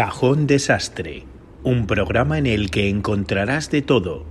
[0.00, 1.24] Cajón Desastre,
[1.62, 4.24] un programa en el que encontrarás de todo,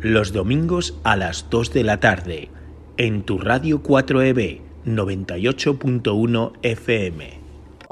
[0.00, 2.50] los domingos a las 2 de la tarde,
[2.96, 7.41] en tu radio 4EB 98.1 FM.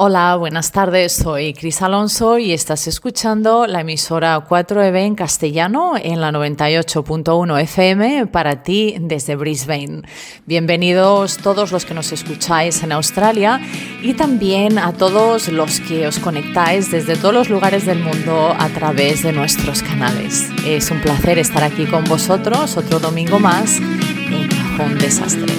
[0.03, 1.13] Hola, buenas tardes.
[1.13, 8.27] Soy Cris Alonso y estás escuchando la emisora 4EB en castellano en la 98.1 FM
[8.29, 10.01] para ti desde Brisbane.
[10.47, 13.61] Bienvenidos todos los que nos escucháis en Australia
[14.01, 18.71] y también a todos los que os conectáis desde todos los lugares del mundo a
[18.71, 20.49] través de nuestros canales.
[20.65, 25.53] Es un placer estar aquí con vosotros otro domingo más en Cajón Desastre.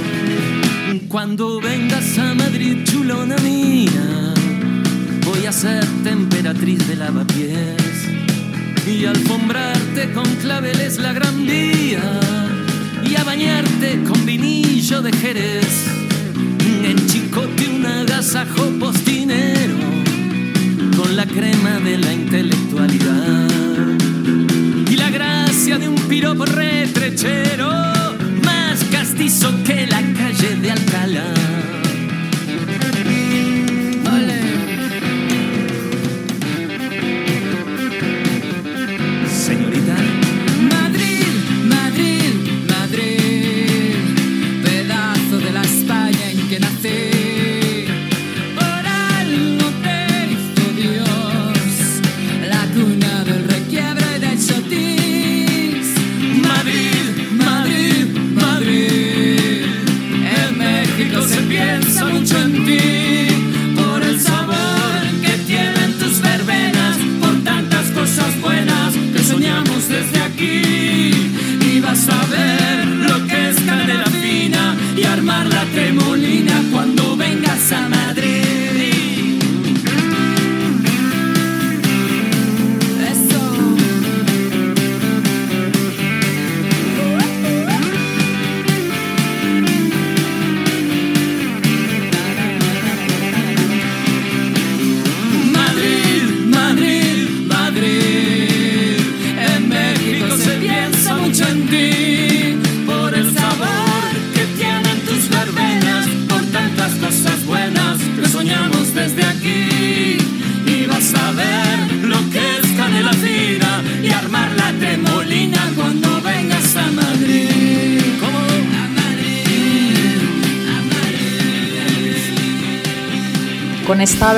[1.12, 3.92] Cuando vengas a Madrid, chulona mía,
[5.62, 8.10] ser temperatriz de lavapiés.
[8.88, 12.20] Y alfombrarte con claveles la gran vía.
[13.08, 15.86] Y a bañarte con vinillo de Jerez.
[16.84, 19.78] En chicote un agasajo postinero.
[20.98, 23.48] Con la crema de la intelectualidad.
[24.90, 27.70] Y la gracia de un piropo retrechero.
[28.44, 31.41] Más castizo que la calle de Alcalá.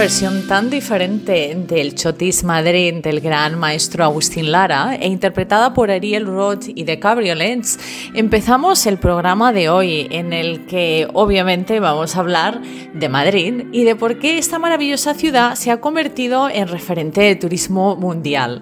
[0.03, 6.25] Versión tan diferente del Chotis Madrid del gran maestro Agustín Lara e interpretada por Ariel
[6.25, 7.79] Roth y The Cabriolets,
[8.13, 12.61] empezamos el programa de hoy en el que obviamente vamos a hablar
[12.93, 17.37] de Madrid y de por qué esta maravillosa ciudad se ha convertido en referente de
[17.37, 18.61] turismo mundial.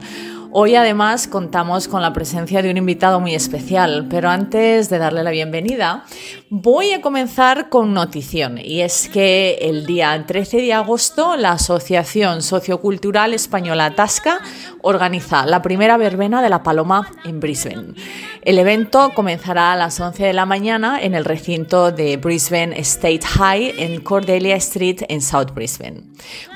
[0.54, 5.24] Hoy además contamos con la presencia de un invitado muy especial, pero antes de darle
[5.24, 6.04] la bienvenida,
[6.50, 12.42] voy a comenzar con notición y es que el día 13 de agosto la Asociación
[12.42, 14.42] Sociocultural Española Tasca
[14.82, 17.94] organiza la primera verbena de la Paloma en Brisbane.
[18.42, 23.22] El evento comenzará a las 11 de la mañana en el recinto de Brisbane State
[23.22, 26.04] High en Cordelia Street en South Brisbane.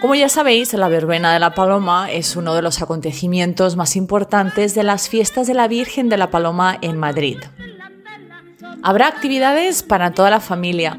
[0.02, 4.74] Como ya sabéis, la verbena de la Paloma es uno de los acontecimientos más importantes
[4.74, 7.38] de las fiestas de la Virgen de la Paloma en Madrid.
[8.82, 10.98] Habrá actividades para toda la familia,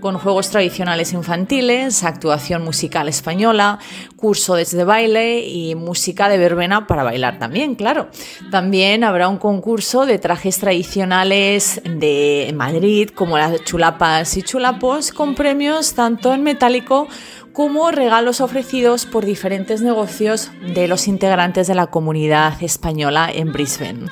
[0.00, 3.78] con juegos tradicionales infantiles, actuación musical española,
[4.16, 8.08] curso de baile y música de verbena para bailar también, claro.
[8.50, 15.34] También habrá un concurso de trajes tradicionales de Madrid, como las chulapas y chulapos, con
[15.34, 17.08] premios tanto en metálico
[17.58, 24.06] como regalos ofrecidos por diferentes negocios de los integrantes de la comunidad española en Brisbane.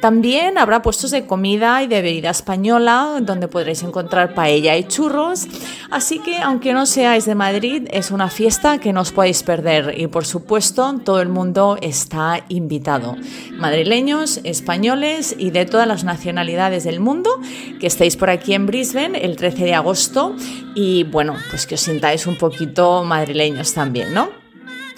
[0.00, 5.46] También habrá puestos de comida y de bebida española donde podréis encontrar paella y churros.
[5.90, 9.94] Así que aunque no seáis de Madrid, es una fiesta que no os podéis perder
[9.98, 13.16] y por supuesto todo el mundo está invitado.
[13.52, 17.30] Madrileños, españoles y de todas las nacionalidades del mundo
[17.78, 20.34] que estéis por aquí en Brisbane el 13 de agosto
[20.74, 24.39] y bueno, pues que os sintáis un poquito madrileños también, ¿no?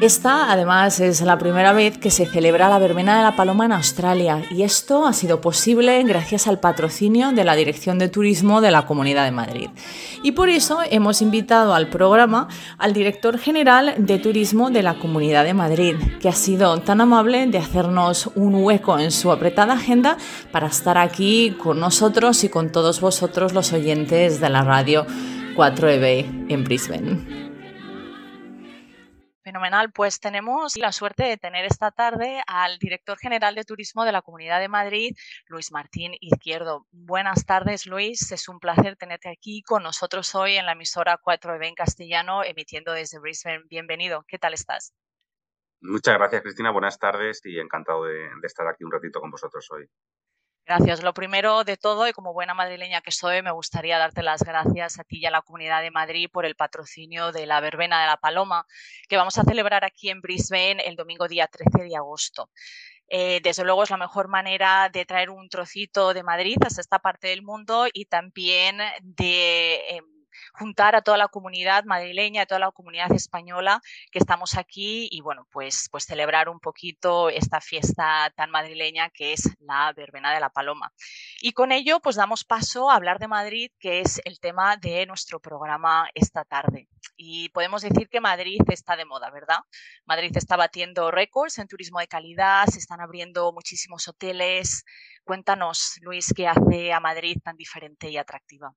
[0.00, 3.72] Esta, además, es la primera vez que se celebra la Verbena de la Paloma en
[3.72, 8.70] Australia y esto ha sido posible gracias al patrocinio de la Dirección de Turismo de
[8.70, 9.70] la Comunidad de Madrid.
[10.22, 12.46] Y por eso hemos invitado al programa
[12.78, 17.48] al director general de Turismo de la Comunidad de Madrid, que ha sido tan amable
[17.48, 20.16] de hacernos un hueco en su apretada agenda
[20.52, 25.06] para estar aquí con nosotros y con todos vosotros los oyentes de la radio
[25.56, 27.47] 4EB en Brisbane.
[29.48, 34.12] Fenomenal, pues tenemos la suerte de tener esta tarde al director general de turismo de
[34.12, 35.16] la Comunidad de Madrid,
[35.46, 36.86] Luis Martín Izquierdo.
[36.90, 38.30] Buenas tardes, Luis.
[38.30, 42.92] Es un placer tenerte aquí con nosotros hoy en la emisora 4EB en castellano, emitiendo
[42.92, 43.62] desde Brisbane.
[43.70, 44.22] Bienvenido.
[44.28, 44.92] ¿Qué tal estás?
[45.80, 46.70] Muchas gracias, Cristina.
[46.70, 49.88] Buenas tardes y encantado de, de estar aquí un ratito con vosotros hoy.
[50.68, 51.02] Gracias.
[51.02, 54.98] Lo primero de todo, y como buena madrileña que soy, me gustaría darte las gracias
[54.98, 58.06] a ti y a la Comunidad de Madrid por el patrocinio de la Verbena de
[58.06, 58.66] la Paloma,
[59.08, 62.50] que vamos a celebrar aquí en Brisbane el domingo día 13 de agosto.
[63.08, 66.98] Eh, desde luego es la mejor manera de traer un trocito de Madrid hasta esta
[66.98, 70.04] parte del mundo y también de em,
[70.52, 73.80] juntar a toda la comunidad madrileña, a toda la comunidad española
[74.10, 79.32] que estamos aquí y bueno, pues, pues celebrar un poquito esta fiesta tan madrileña que
[79.32, 80.92] es la verbena de la paloma.
[81.40, 85.06] Y con ello pues damos paso a hablar de Madrid, que es el tema de
[85.06, 86.88] nuestro programa esta tarde.
[87.16, 89.58] Y podemos decir que Madrid está de moda, ¿verdad?
[90.04, 94.84] Madrid está batiendo récords en turismo de calidad, se están abriendo muchísimos hoteles.
[95.24, 98.72] Cuéntanos, Luis, qué hace a Madrid tan diferente y atractiva.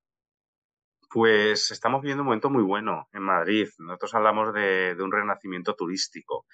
[1.14, 3.68] Pues estamos viviendo un momento muy bueno en Madrid.
[3.80, 6.46] Nosotros hablamos de, un renacimiento turístico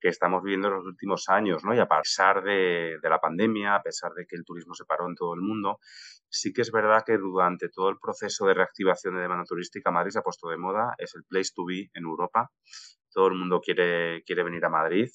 [0.00, 1.74] que estamos viviendo en los últimos años, ¿no?
[1.74, 5.14] Y a pesar de, la pandemia, a pesar de que el turismo se paró en
[5.14, 5.78] todo el mundo,
[6.26, 10.12] sí que es verdad que durante todo el proceso de reactivación de demanda turística, Madrid
[10.12, 12.50] se ha puesto de moda, es el place to be en Europa.
[13.12, 15.10] Todo el mundo quiere, quiere venir a Madrid.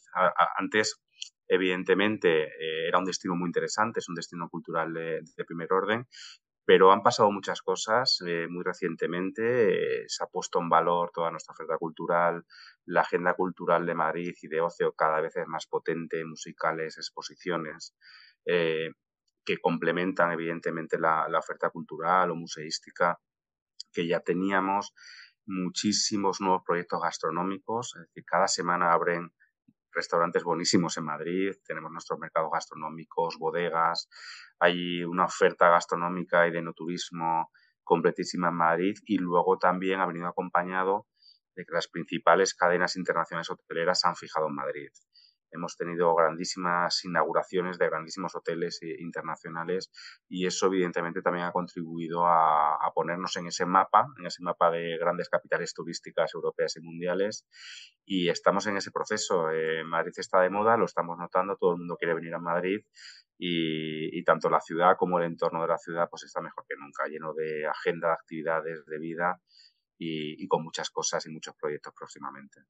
[0.56, 1.01] antes,
[1.48, 6.06] evidentemente, eh, era un destino muy interesante, es un destino cultural de primer orden,
[6.65, 10.04] pero han pasado muchas cosas eh, muy recientemente.
[10.04, 12.45] Eh, se ha puesto en valor toda nuestra oferta cultural,
[12.86, 17.95] la agenda cultural de Madrid y de ocio cada vez es más potente, musicales, exposiciones,
[18.45, 18.92] eh,
[19.45, 23.19] que complementan evidentemente la, oferta cultural o museística
[23.92, 24.94] que ya teníamos.
[25.45, 29.33] Muchísimos nuevos proyectos gastronómicos, es decir, cada semana abren
[29.92, 34.09] restaurantes buenísimos en Madrid, tenemos nuestros mercados gastronómicos, bodegas,
[34.63, 37.51] hay una oferta gastronómica y de no turismo
[37.83, 41.06] completísima en Madrid y luego también ha venido acompañado
[41.54, 44.89] de que las principales cadenas internacionales hoteleras han fijado en Madrid.
[45.53, 49.91] Hemos tenido grandísimas inauguraciones de grandísimos hoteles internacionales
[50.27, 54.97] y eso evidentemente también ha contribuido a, ponernos en ese mapa, en ese mapa de
[54.97, 57.45] grandes capitales turísticas europeas y mundiales
[58.05, 59.51] y estamos en ese proceso.
[59.51, 62.79] Eh, Madrid está de moda, lo estamos notando, todo el mundo quiere venir a Madrid
[63.38, 67.06] y, tanto la ciudad como el entorno de la ciudad pues está mejor que nunca,
[67.07, 69.41] lleno de agenda, de actividades, de vida
[69.97, 72.61] y con muchas cosas y muchos proyectos próximamente.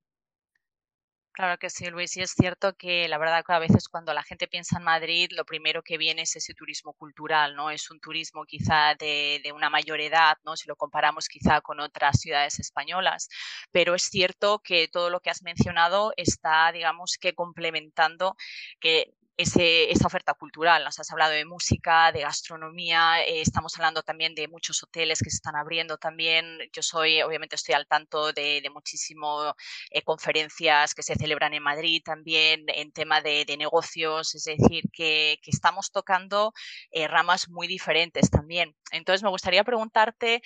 [1.33, 2.15] Claro que sí, Luis.
[2.15, 5.30] Y es cierto que la verdad que a veces cuando la gente piensa en Madrid,
[5.31, 7.71] lo primero que viene es ese turismo cultural, ¿no?
[7.71, 10.56] Es un turismo quizá de, de, una mayor edad, ¿no?
[10.56, 13.30] Si lo comparamos quizá con otras ciudades españolas.
[13.71, 18.36] Pero es cierto que todo lo que has mencionado está, digamos, que complementando
[18.79, 20.83] que esa oferta cultural.
[20.83, 25.30] Nos has hablado de música, de gastronomía, eh, estamos hablando también de muchos hoteles que
[25.30, 26.59] se están abriendo también.
[26.71, 29.53] Yo soy, obviamente, estoy al tanto de, de muchísimas
[29.89, 34.83] eh, conferencias que se celebran en Madrid también en tema de, de negocios, es decir,
[34.91, 36.53] que, que estamos tocando
[36.91, 38.75] eh, ramas muy diferentes también.
[38.91, 40.41] Entonces, me gustaría preguntarte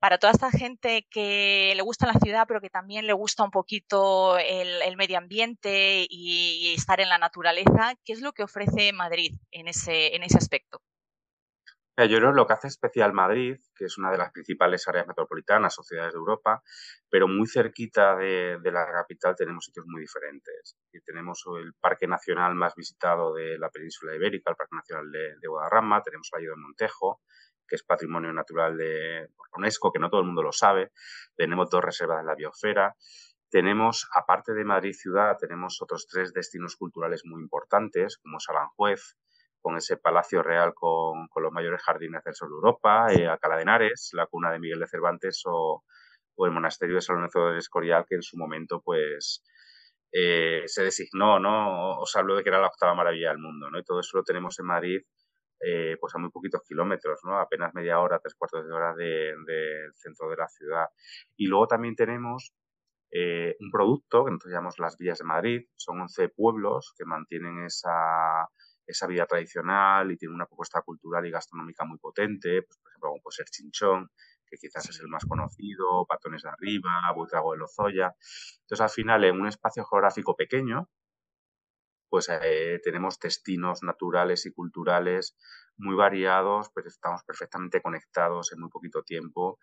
[0.00, 3.50] para toda esta gente que le gusta la ciudad, pero que también le gusta un
[3.50, 9.34] poquito el, medio ambiente y, estar en la naturaleza, ¿qué es lo que ofrece Madrid
[9.50, 10.80] en ese, en ese aspecto?
[12.08, 15.78] Yo creo lo que hace especial Madrid, que es una de las principales áreas metropolitanas
[15.78, 16.62] o ciudades de Europa,
[17.10, 20.78] pero muy cerquita de, la capital tenemos sitios muy diferentes.
[20.92, 25.46] Y tenemos el Parque Nacional más visitado de la península ibérica, el Parque Nacional de,
[25.46, 27.20] Guadarrama, tenemos Valle de Montejo,
[27.70, 30.90] que es patrimonio natural de UNESCO, que no todo el mundo lo sabe.
[31.36, 32.96] Tenemos dos reservas en la biosfera.
[33.48, 39.16] Tenemos, aparte de Madrid ciudad, tenemos otros tres destinos culturales muy importantes, como es Aranjuez,
[39.60, 43.62] con ese palacio real con, los mayores jardines del sur de Europa, eh, Alcalá de
[43.62, 45.84] Henares, la cuna de Miguel de Cervantes o,
[46.38, 49.44] el monasterio de San Lorenzo del Escorial, que en su momento pues
[50.10, 51.98] eh, se designó, ¿no?
[51.98, 53.78] Os hablo de que era la octava maravilla del mundo, ¿no?
[53.78, 55.02] Y todo eso lo tenemos en Madrid
[55.60, 57.38] eh, pues a muy poquitos kilómetros, ¿no?
[57.38, 60.86] Apenas media hora, tres cuartos de hora del centro de la ciudad.
[61.36, 62.54] Y luego también tenemos
[63.10, 65.66] eh, un producto que nosotros llamamos las Villas de Madrid.
[65.76, 68.48] Son 11 pueblos que mantienen esa,
[68.86, 72.62] esa vida tradicional y tienen una propuesta cultural y gastronómica muy potente.
[72.62, 74.10] Pues, por ejemplo, como puede ser Chinchón,
[74.46, 78.14] que quizás es el más conocido, Patones de Arriba, Buitrago de Lozoya.
[78.62, 80.88] Entonces, al final, en un espacio geográfico pequeño,
[82.10, 85.36] pues eh, tenemos destinos naturales y culturales
[85.76, 89.58] muy variados, pero estamos perfectamente conectados en muy poquito tiempo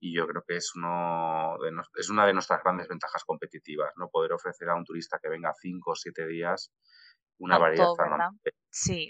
[0.00, 1.56] y yo creo que es, uno
[1.96, 4.10] es una de nuestras grandes ventajas competitivas, ¿no?
[4.10, 6.72] Poder ofrecer a un turista que venga cinco o siete días
[7.38, 8.38] una variedad tan
[8.70, 9.08] Sí,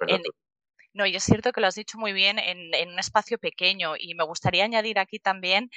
[0.94, 3.94] no, y es cierto que lo has dicho muy bien en, en un espacio pequeño
[3.98, 5.70] y me gustaría añadir aquí también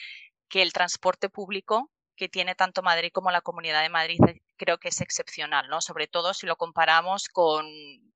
[0.50, 4.20] que el transporte público que tiene tanto Madrid como la Comunidad de Madrid
[4.58, 5.82] creo que es excepcional, ¿no?
[5.82, 7.66] Sobre todo si lo comparamos con,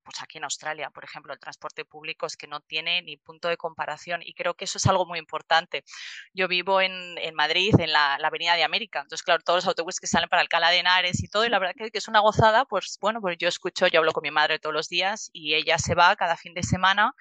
[0.03, 3.47] pues aquí en Australia, por ejemplo, el transporte público es que no tiene ni punto
[3.47, 5.83] de comparación y creo que eso es algo muy importante.
[6.33, 9.99] Yo vivo en, en Madrid, en la, Avenida de América, entonces, claro, todos los autobuses
[9.99, 12.19] que salen para Alcalá de Henares y todo, y la verdad que, que es una
[12.19, 15.55] gozada, pues bueno, pues yo escucho, yo hablo con mi madre todos los días y
[15.55, 17.15] ella se va cada fin de semana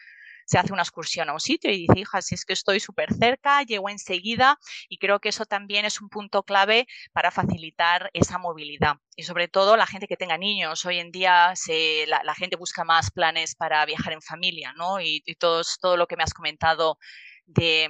[0.48, 3.12] se hace una excursión a un sitio y dice, hija, si es que estoy súper
[3.12, 8.38] cerca, llego enseguida y creo que eso también es un punto clave para facilitar esa
[8.38, 8.96] movilidad.
[9.14, 10.86] Y sobre todo la gente que tenga niños.
[10.86, 15.00] Hoy en día se, la, gente busca más planes para viajar en familia, ¿no?
[15.00, 16.98] Y, todo lo que me has comentado
[17.44, 17.88] de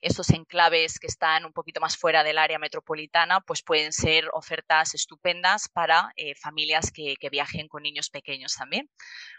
[0.00, 4.94] esos enclaves que están un poquito más fuera del área metropolitana, pues pueden ser ofertas
[4.94, 8.88] estupendas para eh, familias que, viajen con niños pequeños también.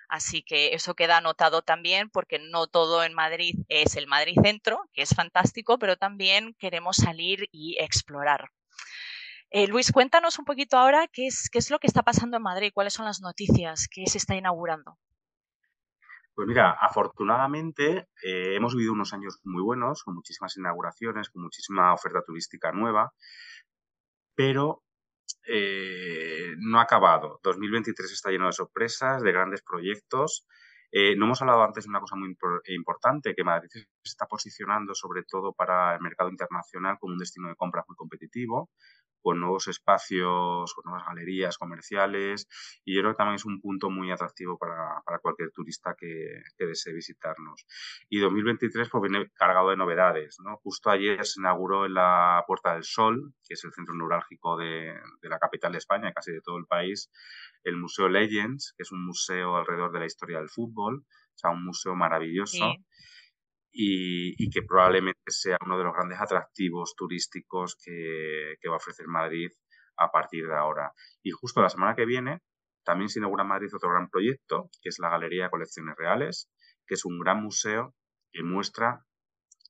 [0.09, 4.79] Así que eso queda anotado también porque no todo en Madrid es el Madrid Centro,
[4.93, 8.49] que es fantástico, pero también queremos salir y explorar.
[9.51, 12.43] Eh, Luis, cuéntanos un poquito ahora qué es, qué es lo que está pasando en
[12.43, 14.97] Madrid, cuáles son las noticias que se está inaugurando.
[16.39, 21.93] Pues mira, afortunadamente eh, hemos vivido unos años muy buenos, con muchísimas inauguraciones, con muchísima
[21.93, 23.11] oferta turística nueva,
[24.35, 24.83] pero
[25.45, 27.41] eh, no ha acabado.
[27.43, 30.47] 2023 está lleno de sorpresas, de grandes proyectos.
[30.93, 32.33] Eh, no hemos hablado antes de una cosa muy
[32.67, 37.49] importante, que Madrid se está posicionando sobre todo para el mercado internacional como un destino
[37.49, 38.69] de compra muy competitivo
[39.21, 42.47] con nuevos espacios, con nuevas galerías comerciales
[42.85, 46.41] y yo creo que también es un punto muy atractivo para, para cualquier turista que,
[46.57, 47.65] que, desee visitarnos.
[48.09, 50.57] Y 2023 pues viene cargado de novedades, ¿no?
[50.57, 54.93] Justo ayer se inauguró en la Puerta del Sol, que es el centro neurálgico de,
[55.21, 57.11] de la capital de España, casi de todo el país,
[57.63, 61.51] el Museo Legends, que es un museo alrededor de la historia del fútbol, o sea,
[61.51, 62.75] un museo maravilloso
[63.71, 69.49] y, que probablemente sea uno de los grandes atractivos turísticos que, va a ofrecer Madrid
[69.97, 70.93] a partir de ahora.
[71.23, 72.41] Y justo la semana que viene
[72.83, 76.49] también se inaugura en Madrid otro gran proyecto, que es la Galería de Colecciones Reales,
[76.87, 77.93] que es un gran museo
[78.31, 79.05] que muestra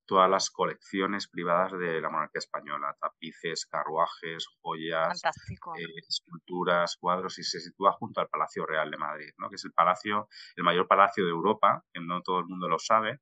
[0.09, 7.43] todas las colecciones privadas de la monarquía española, tapices, carruajes, joyas, eh, esculturas, cuadros, y
[7.43, 9.49] se sitúa junto al Palacio Real de Madrid, ¿no?
[9.49, 12.79] que es el palacio, el mayor palacio de Europa, que no todo el mundo lo
[12.79, 13.19] sabe,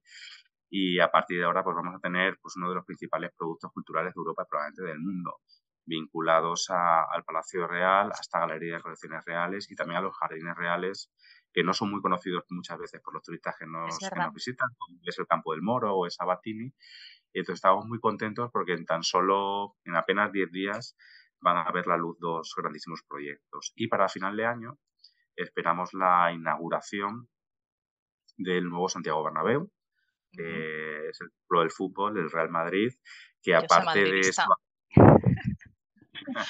[0.69, 3.71] y a partir de ahora pues vamos a tener pues uno de los principales productos
[3.71, 5.39] culturales de Europa y probablemente del mundo
[5.87, 10.55] vinculados al Palacio Real, a esta galería de colecciones reales y también a los jardines
[10.55, 11.09] reales
[11.53, 13.97] que no son muy conocidos muchas veces por los turistas que nos,
[14.33, 16.73] visitan, como es el Campo del Moro o es Sabatini.
[17.33, 20.95] Y entonces estamos muy contentos porque en tan solo, en apenas 10 días,
[21.39, 23.71] van a ver la luz dos grandísimos proyectos.
[23.75, 24.77] Y para final de año
[25.35, 27.29] esperamos la inauguración
[28.37, 29.71] del nuevo Santiago Bernabéu,
[30.31, 32.91] es el pro del fútbol, el Real Madrid,
[33.41, 34.43] que aparte de eso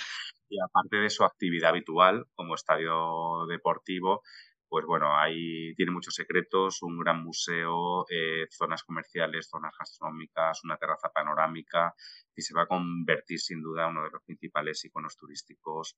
[0.50, 4.22] y aparte de su actividad habitual como estadio deportivo,
[4.69, 10.77] pues bueno, ahí tiene muchos secretos, un gran museo, eh, zonas comerciales, zonas gastronómicas, una
[10.77, 11.93] terraza panorámica
[12.36, 15.98] y se va a convertir sin duda en uno de los principales iconos turísticos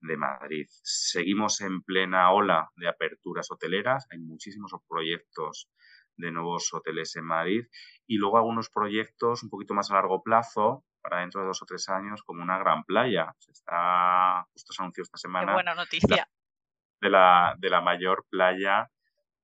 [0.00, 0.66] de Madrid.
[0.68, 5.70] Seguimos en plena ola de aperturas hoteleras, hay muchísimos proyectos
[6.20, 7.66] de nuevos hoteles en Madrid
[8.06, 11.66] y luego algunos proyectos un poquito más a largo plazo para dentro de dos o
[11.66, 13.34] tres años como una gran playa.
[13.38, 15.54] Se está, justo se anunció esta semana.
[15.54, 16.28] buena noticia.
[17.00, 18.90] de, la, de la mayor playa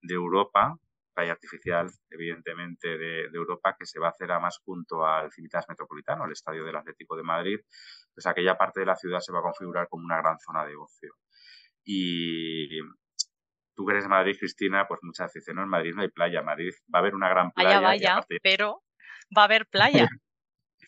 [0.03, 0.79] de Europa,
[1.15, 6.27] playa artificial, evidentemente, de, Europa, que se va a hacer además junto al Cimitas Metropolitano,
[6.27, 7.59] el Estadio del Atlético de Madrid.
[8.15, 10.77] Pues aquella parte de la ciudad se va a configurar como una gran zona de
[10.77, 11.15] ocio.
[11.85, 12.81] Y,
[13.77, 16.43] tú que eres de Madrid, Cristina, pues muchas veces no, en Madrid no hay playa,
[16.43, 17.81] Madrid va a haber una gran playa.
[17.81, 18.83] Vaya, vaya, pero
[19.37, 20.09] va a haber playa.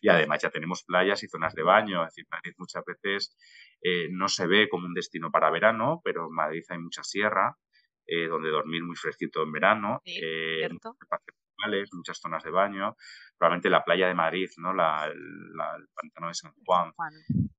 [0.01, 3.37] y además ya tenemos playas y zonas de baño, es decir, Madrid muchas veces
[3.83, 7.57] eh, no se ve como un destino para verano, pero en Madrid hay mucha sierra,
[8.07, 10.69] eh, donde dormir muy fresquito en verano, eh,
[11.93, 12.97] muchas zonas de baño,
[13.37, 14.73] probablemente la playa de Madrid, ¿no?
[14.73, 16.93] La, el pantano de San Juan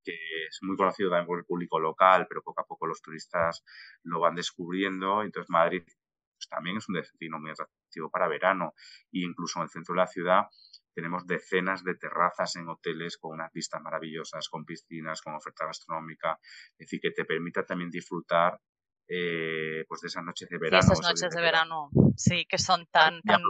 [0.03, 0.13] que
[0.47, 3.63] es muy conocido también por el público local, pero poco a poco los turistas
[4.03, 5.23] lo van descubriendo.
[5.23, 8.73] Entonces Madrid pues, también es un destino muy atractivo para verano
[9.11, 10.47] e incluso en el centro de la ciudad
[10.93, 16.37] tenemos decenas de terrazas en hoteles con unas vistas maravillosas, con piscinas, con oferta gastronómica,
[16.71, 18.59] es decir, que te permita también disfrutar
[19.07, 20.79] eh, pues de esas noches de verano.
[20.79, 23.41] esas noches de verano, sí, que son tan, tan,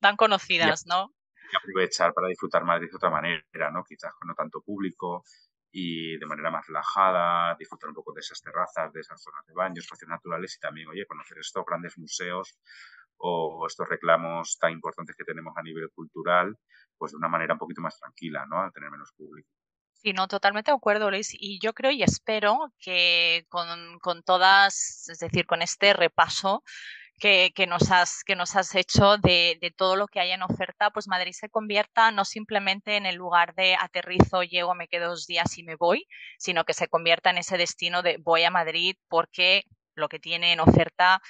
[0.00, 1.12] tan conocidas, ¿no?
[1.52, 3.84] Y aprovechar para disfrutar Madrid de otra manera, ¿no?
[3.84, 5.24] Quizás con no tanto público
[5.72, 9.54] y de manera más relajada, disfrutar un poco de esas terrazas, de esas zonas de
[9.54, 12.58] baño, espacios naturales y también, oye, conocer estos grandes museos
[13.18, 16.56] o estos reclamos tan importantes que tenemos a nivel cultural,
[16.96, 18.62] pues de una manera un poquito más tranquila, ¿no?
[18.62, 19.48] Al tener menos público.
[20.02, 21.28] Sí, no, totalmente de acuerdo, Luis.
[21.32, 26.64] Y yo creo y espero que con, con todas, es decir, con este repaso
[27.20, 30.90] que, nos has, que nos has hecho de, de, todo lo que hay en oferta,
[30.90, 35.26] pues Madrid se convierta no simplemente en el lugar de aterrizo, llego, me quedo dos
[35.26, 36.06] días y me voy,
[36.38, 40.52] sino que se convierta en ese destino de voy a Madrid porque lo que tiene
[40.52, 41.20] en oferta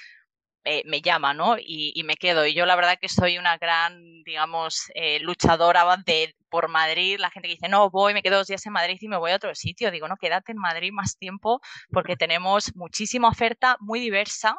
[0.63, 1.57] eh, me llama, ¿no?
[1.57, 2.45] Y, y, me quedo.
[2.45, 7.17] Y yo la verdad que soy una gran, digamos, eh, luchadora de, por Madrid.
[7.19, 9.31] La gente que dice, no, voy, me quedo dos días en Madrid y me voy
[9.31, 9.89] a otro sitio.
[9.89, 14.55] Digo, no, quédate en Madrid más tiempo porque tenemos muchísima oferta muy diversa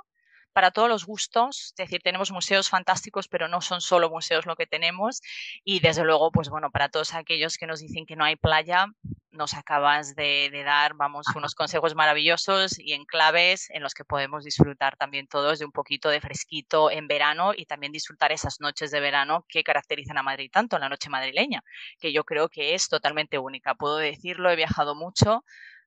[0.52, 4.56] para todos los gustos, es decir, tenemos museos fantásticos, pero no son solo museos lo
[4.56, 5.20] que tenemos.
[5.64, 8.86] Y desde luego, pues bueno, para todos aquellos que nos dicen que no hay playa,
[9.32, 14.04] nos acabas de, de dar, vamos, unos consejos maravillosos y en claves en los que
[14.04, 18.60] podemos disfrutar también todos de un poquito de fresquito en verano y también disfrutar esas
[18.60, 21.64] noches de verano que caracterizan a Madrid tanto, la noche madrileña,
[21.98, 23.74] que yo creo que es totalmente única.
[23.74, 25.44] Puedo decirlo, he viajado mucho,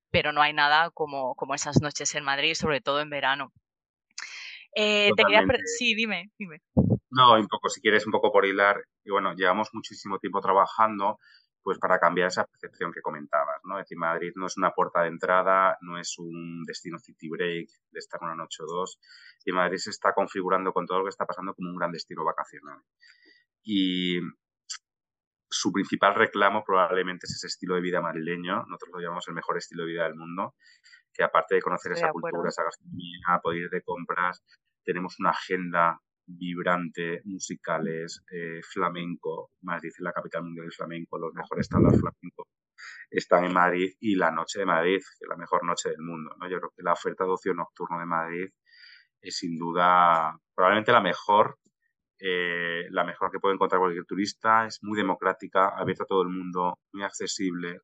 [0.10, 3.51] pero no hay nada como, como esas noches en Madrid, sobre todo en verano.
[4.75, 5.46] Eh, te quería
[5.77, 6.62] sí, dime, dime.
[7.10, 8.84] No, un poco, si quieres, un poco por hilar.
[9.05, 11.17] Y bueno, llevamos muchísimo tiempo trabajando
[11.65, 13.79] pues para cambiar esa percepción que comentabas, ¿no?
[13.79, 17.67] Es decir, Madrid no es una puerta de entrada, no es un destino city break
[17.89, 19.00] de estar una noche o dos,
[19.44, 22.24] y Madrid se está configurando con todo lo que está pasando como un gran destino
[22.24, 22.84] vacacional.
[23.63, 24.20] Y
[25.50, 29.58] su principal reclamo probablemente es ese estilo de vida madrileño, nosotros lo llamamos el mejor
[29.58, 30.53] estilo de vida del mundo,
[31.12, 34.44] que aparte de conocer esa cultura, esa gastronomía, poder ir de compras,
[34.86, 41.33] tenemos una agenda vibrante, musicales, eh, flamenco, más dice la capital mundial del flamenco, los
[41.33, 42.48] mejores tablas flamenco
[43.09, 46.36] están en Madrid y la noche de Madrid, que es la mejor noche del mundo.
[46.40, 46.50] ¿no?
[46.50, 48.50] Yo creo que la oferta de ocio nocturno de Madrid
[49.22, 51.57] es sin duda probablemente la mejor,
[52.20, 56.29] eh, la mejor que puede encontrar cualquier turista, es muy democrática, abierta a todo el
[56.29, 57.81] mundo, muy accesible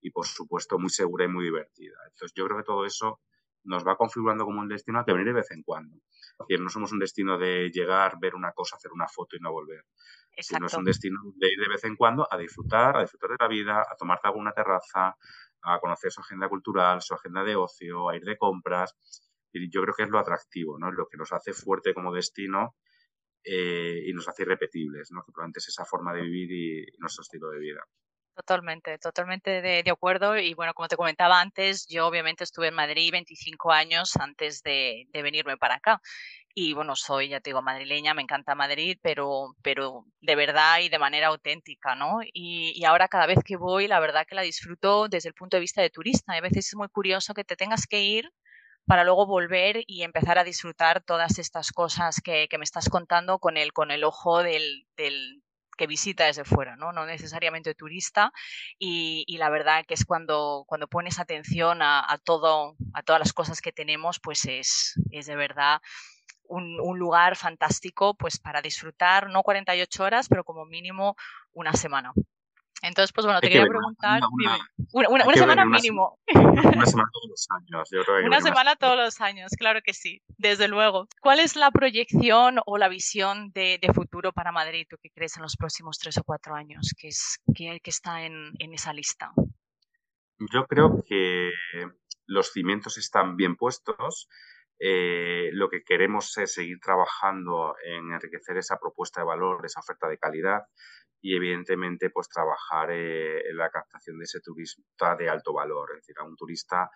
[0.00, 1.96] y por supuesto muy segura y muy divertida.
[2.06, 3.20] Entonces yo creo que todo eso
[3.64, 5.96] nos va configurando como un destino a que venir de vez en cuando.
[5.96, 9.40] Es decir, no somos un destino de llegar, ver una cosa, hacer una foto y
[9.40, 9.84] no volver.
[10.36, 10.56] Exacto.
[10.56, 13.36] Sino es un destino de ir de vez en cuando a disfrutar, a disfrutar de
[13.40, 15.16] la vida, a tomarte alguna terraza,
[15.62, 18.96] a conocer su agenda cultural, su agenda de ocio, a ir de compras.
[19.52, 20.90] Y yo creo que es lo atractivo, ¿no?
[20.90, 22.74] Lo que nos hace fuerte como destino
[23.44, 25.22] eh, y nos hace irrepetibles, ¿no?
[25.24, 27.80] Que probablemente es esa forma de vivir y nuestro estilo de vida.
[28.36, 30.36] Totalmente, totalmente de, de, acuerdo.
[30.36, 35.06] Y bueno, como te comentaba antes, yo obviamente estuve en Madrid 25 años antes de,
[35.12, 36.00] de, venirme para acá.
[36.52, 40.88] Y bueno, soy, ya te digo, madrileña, me encanta Madrid, pero, pero de verdad y
[40.88, 42.20] de manera auténtica, ¿no?
[42.32, 45.56] Y, y ahora cada vez que voy, la verdad que la disfruto desde el punto
[45.56, 46.32] de vista de turista.
[46.32, 48.30] A veces es muy curioso que te tengas que ir
[48.86, 53.38] para luego volver y empezar a disfrutar todas estas cosas que, que me estás contando
[53.38, 55.43] con el, con el ojo del, del,
[55.76, 56.92] que visita desde fuera, ¿no?
[56.92, 58.32] no necesariamente turista,
[58.78, 63.32] y, y, la verdad que es cuando, cuando pones atención a, todo, a todas las
[63.32, 65.80] cosas que tenemos, pues es, es de verdad
[66.44, 71.16] un, un, lugar fantástico pues para disfrutar, no 48 horas, pero como mínimo
[71.52, 72.12] una semana.
[72.84, 74.58] Entonces, pues bueno, te quería preguntar, una,
[74.92, 76.18] una, una, una semana mínimo.
[76.34, 77.88] Una semana todos los años.
[77.90, 81.08] Yo creo que una semana todos los años, claro que sí, desde luego.
[81.22, 85.34] ¿Cuál es la proyección o la visión de, de futuro para Madrid, tú qué crees
[85.38, 88.92] en los próximos tres o cuatro años, que, es, que, que está en, en esa
[88.92, 89.32] lista?
[90.52, 91.52] Yo creo que
[92.26, 94.28] los cimientos están bien puestos.
[94.78, 100.06] Eh, lo que queremos es seguir trabajando en enriquecer esa propuesta de valor, esa oferta
[100.06, 100.64] de calidad
[101.24, 106.02] y evidentemente pues trabajar eh, en la captación de ese turista de alto valor, es
[106.02, 106.90] decir, a un turista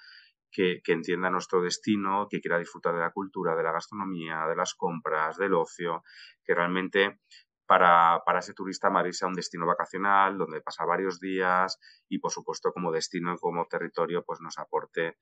[0.53, 4.55] que, que, entienda nuestro destino, que quiera disfrutar de la cultura, de la gastronomía, de
[4.55, 6.03] las compras, del ocio,
[6.45, 7.21] que realmente
[7.65, 11.79] para, para ese turista Madrid sea un destino vacacional donde pasa varios días
[12.11, 15.17] y por supuesto como destino y como territorio pues nos aporte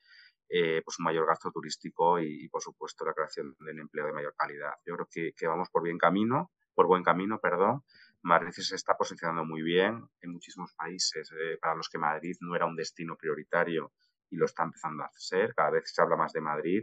[0.49, 4.13] eh, pues un mayor gasto turístico y, por supuesto la creación de un empleo de
[4.13, 4.73] mayor calidad.
[4.85, 7.83] Yo creo que, que vamos por bien camino, por buen camino, perdón,
[8.27, 12.57] Madrid se está posicionando muy bien en muchísimos países eh, para los que Madrid no
[12.57, 13.93] era un destino prioritario
[14.29, 15.55] y lo está empezando a ser.
[15.55, 16.83] Cada vez se habla más de Madrid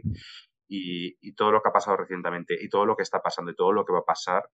[0.66, 3.54] y, y, todo lo que ha pasado recientemente y todo lo que está pasando y
[3.54, 4.48] todo lo que va a pasar,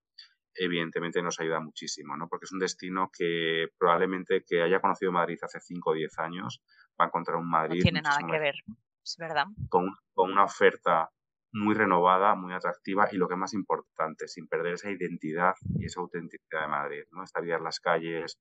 [0.52, 2.28] evidentemente nos ayuda muchísimo, ¿no?
[2.28, 6.60] Porque es un destino que probablemente que haya conocido Madrid hace 5 o 10 años
[7.00, 7.78] va a encontrar un Madrid.
[7.78, 8.56] No tiene nada que ver,
[9.04, 9.44] es verdad.
[9.68, 11.08] Con, con una oferta
[11.52, 15.86] muy renovada, muy atractiva y lo que es más importante, sin perder esa identidad y
[15.86, 17.24] esa autenticidad de Madrid, ¿no?
[17.24, 18.38] Esta vida en las calles,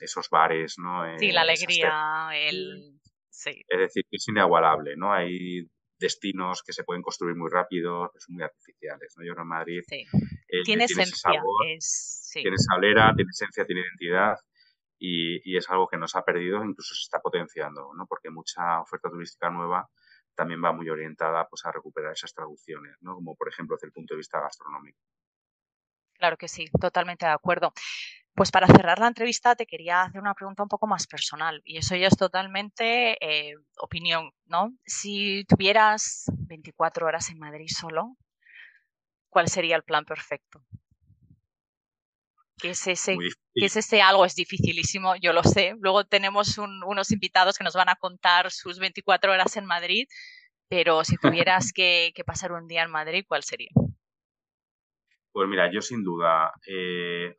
[0.00, 1.02] esos bares, ¿no?
[1.18, 2.98] Sí, la eh, alegría, el...
[3.28, 3.62] Sí.
[3.68, 5.12] Es decir, que es inigualable, ¿no?
[5.12, 5.66] Hay
[5.98, 9.24] destinos que se pueden construir muy rápido, que son muy artificiales, ¿no?
[9.24, 10.04] Yo en Madrid sí.
[10.48, 12.30] Eh, tiene, esencia, sabor, es...
[12.32, 14.36] tiene sablera, tiene esencia, tiene identidad
[14.98, 18.06] y, y, es algo que nos ha perdido, incluso se está potenciando, ¿no?
[18.06, 19.88] Porque mucha oferta turística nueva
[20.40, 23.14] también va muy orientada pues, a recuperar esas traducciones, ¿no?
[23.14, 24.98] como por ejemplo desde el punto de vista gastronómico.
[26.14, 27.74] Claro que sí, totalmente de acuerdo.
[28.34, 31.76] Pues para cerrar la entrevista te quería hacer una pregunta un poco más personal y
[31.76, 34.72] eso ya es totalmente eh, opinión, ¿no?
[34.86, 38.16] Si tuvieras 24 horas en Madrid solo,
[39.28, 40.64] ¿cuál sería el plan perfecto?
[42.60, 43.16] Que es ese,
[43.54, 45.74] que es ese algo, es dificilísimo, yo lo sé.
[45.80, 50.06] Luego tenemos unos invitados que nos van a contar sus 24 horas en Madrid,
[50.68, 53.70] pero si tuvieras que, pasar un día en Madrid, ¿cuál sería?
[55.32, 57.36] Pues mira, yo sin duda, eh,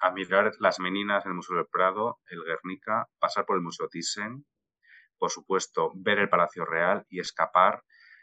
[0.00, 4.46] admirar las meninas en el Museo del Prado, el Guernica, pasar por el Museo Thyssen,
[5.18, 7.82] por supuesto, ver el Palacio Real y escapar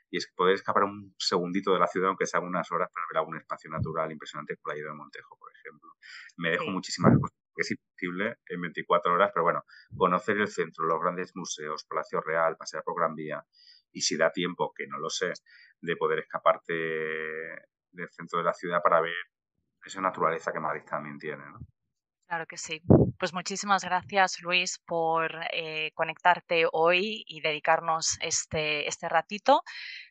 [0.09, 3.17] y es poder escapar un segundito de la ciudad, aunque sea unas horas, para ver
[3.19, 5.91] algún espacio natural impresionante como la de Montejo, por ejemplo.
[6.37, 9.63] Me dejo muchísimas cosas que es imposible en 24 horas, pero bueno,
[9.95, 13.43] conocer el centro, los grandes museos, Palacio Real, pasear por Gran Vía,
[13.91, 15.31] y si da tiempo, que no lo sé,
[15.79, 19.15] de poder escaparte del centro de la ciudad para ver
[19.83, 21.59] esa naturaleza que Madrid también tiene, ¿no?
[22.27, 22.81] Claro que sí.
[23.19, 29.63] Pues muchísimas gracias, Luis, por eh, conectarte hoy y dedicarnos este, este ratito.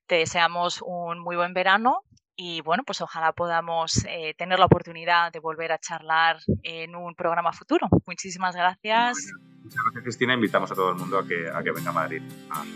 [0.07, 2.03] Te deseamos un muy buen verano
[2.37, 7.15] y bueno, pues ojalá podamos eh, tener la oportunidad de volver a charlar en un
[7.15, 7.89] programa futuro.
[8.07, 9.19] Muchísimas gracias.
[9.63, 10.35] Muchas gracias, Cristina.
[10.35, 12.23] Invitamos a todo el mundo a que, a que venga a Madrid.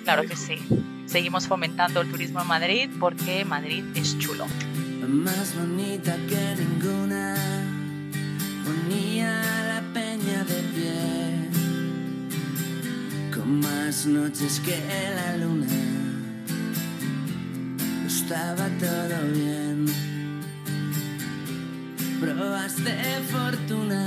[0.05, 0.57] claro que sí.
[1.07, 4.47] Seguimos fomentando el turismo en Madrid porque Madrid es chulo.
[5.09, 7.58] Más bonita que ninguna,
[8.69, 9.33] ponía
[9.73, 11.01] la peña de pie,
[13.35, 14.77] con más noches que
[15.19, 15.67] la luna.
[18.07, 19.79] Estaba todo bien.
[22.21, 22.95] Probaste
[23.33, 24.03] fortuna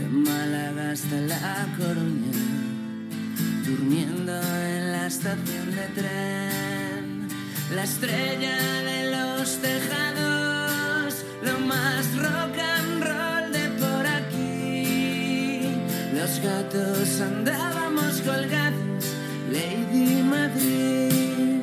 [0.00, 2.36] de Málaga hasta La Coruña,
[3.64, 4.34] durmiendo
[4.66, 6.69] en la estación de tren,
[7.74, 15.68] la estrella de los tejados, lo más rock and roll de por aquí,
[16.14, 17.80] los gatos andaban
[18.24, 19.04] colgados,
[19.50, 21.62] Lady Madrid.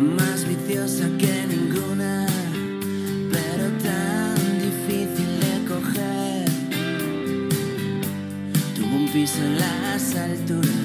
[0.00, 2.26] Más viciosa que ninguna,
[3.32, 6.48] pero tan difícil de coger.
[8.74, 10.81] Tuvo un piso en las alturas.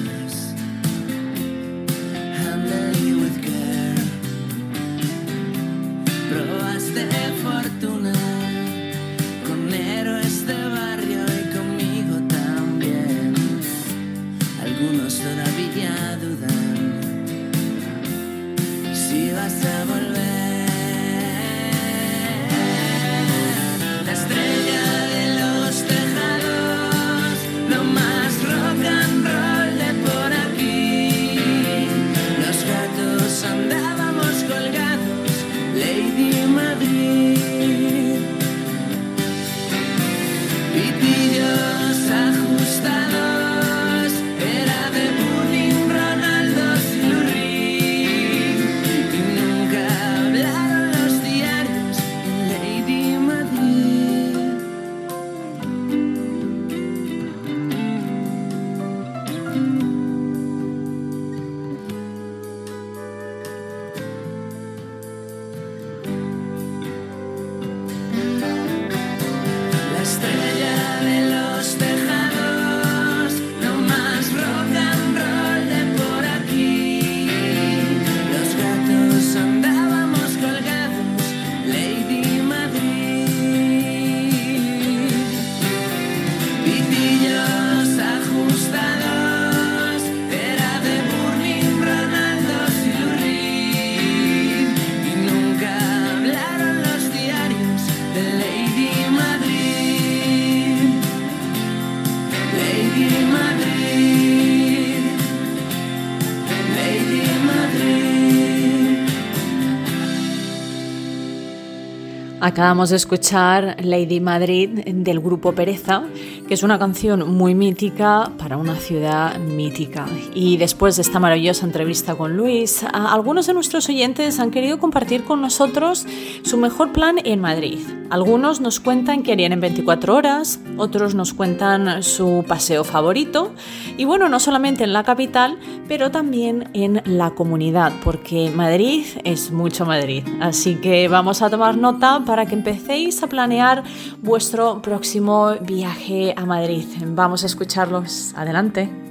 [112.58, 116.02] Acabamos de escuchar Lady Madrid del grupo Pereza,
[116.48, 120.08] que es una canción muy mítica para una ciudad mítica.
[120.34, 125.22] Y después de esta maravillosa entrevista con Luis, algunos de nuestros oyentes han querido compartir
[125.22, 126.04] con nosotros
[126.42, 127.78] su mejor plan en Madrid.
[128.10, 133.52] Algunos nos cuentan que harían en 24 horas, otros nos cuentan su paseo favorito
[133.98, 139.50] y bueno, no solamente en la capital, pero también en la comunidad, porque Madrid es
[139.50, 140.24] mucho Madrid.
[140.40, 143.84] Así que vamos a tomar nota para que empecéis a planear
[144.22, 146.86] vuestro próximo viaje a Madrid.
[147.08, 148.32] Vamos a escucharlos.
[148.36, 149.07] Adelante.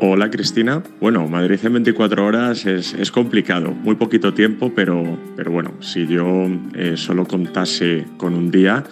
[0.00, 0.80] Hola Cristina.
[1.00, 6.46] Bueno, Madrid en 24 horas es, complicado, muy poquito tiempo, pero, pero bueno, si yo
[6.74, 8.84] eh, solo contase con un día,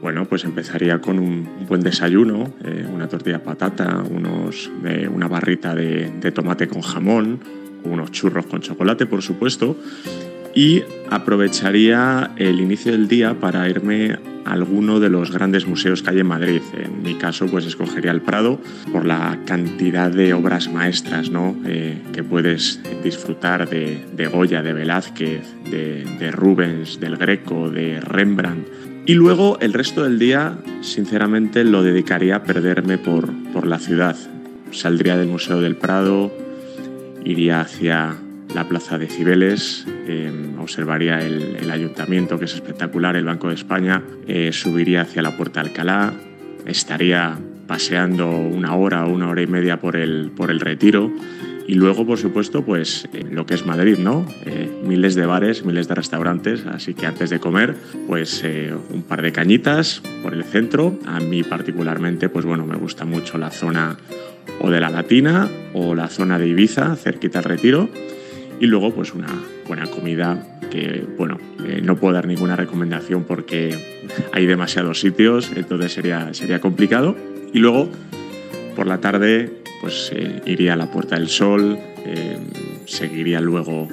[0.00, 5.26] bueno, pues empezaría con un, buen desayuno, eh, una tortilla de patata, unos, eh, una
[5.26, 7.40] barrita de tomate con jamón,
[7.82, 9.76] unos churros con chocolate, por supuesto,
[10.54, 16.10] y aprovecharía el inicio del día para irme a alguno de los grandes museos que
[16.10, 16.62] hay en Madrid.
[16.72, 18.60] En mi caso, pues escogería el Prado
[18.92, 21.56] por la cantidad de obras maestras ¿no?
[21.66, 28.66] Eh, que puedes disfrutar de, Goya, de Velázquez, de, Rubens, del Greco, de Rembrandt.
[29.06, 34.16] Y luego el resto del día, sinceramente, lo dedicaría a perderme por, por la ciudad.
[34.70, 36.30] Saldría del Museo del Prado,
[37.24, 38.16] iría hacia
[38.54, 44.02] la plaza de Cibeles, em, observaría el, ayuntamiento, que es espectacular, el Banco de España,
[44.26, 46.12] eh, subiría hacia la Puerta Alcalá,
[46.66, 51.12] estaría paseando una hora o una hora y media por el, por el retiro
[51.66, 54.26] y luego, por supuesto, pues eh, lo que es Madrid, ¿no?
[54.46, 58.42] Eh, miles de bares, miles de restaurantes, así que antes de comer, pues
[58.90, 60.98] un par de cañitas por el centro.
[61.06, 63.98] A mí particularmente, pues bueno, me gusta mucho la zona
[64.60, 67.90] o de la Latina o la zona de Ibiza, cerquita al retiro
[68.60, 69.28] y luego pues una
[69.66, 73.76] buena comida que bueno eh, no puedo dar ninguna recomendación porque
[74.32, 77.16] hay demasiados sitios entonces sería sería complicado.
[77.52, 77.88] Y luego
[78.76, 82.38] por la tarde pues eh, iría a la Puerta del Sol eh,
[82.86, 83.88] seguiría luego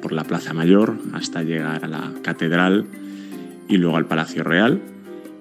[0.00, 2.86] por la Plaza Mayor hasta llegar a la Catedral
[3.68, 4.80] y luego al Palacio Real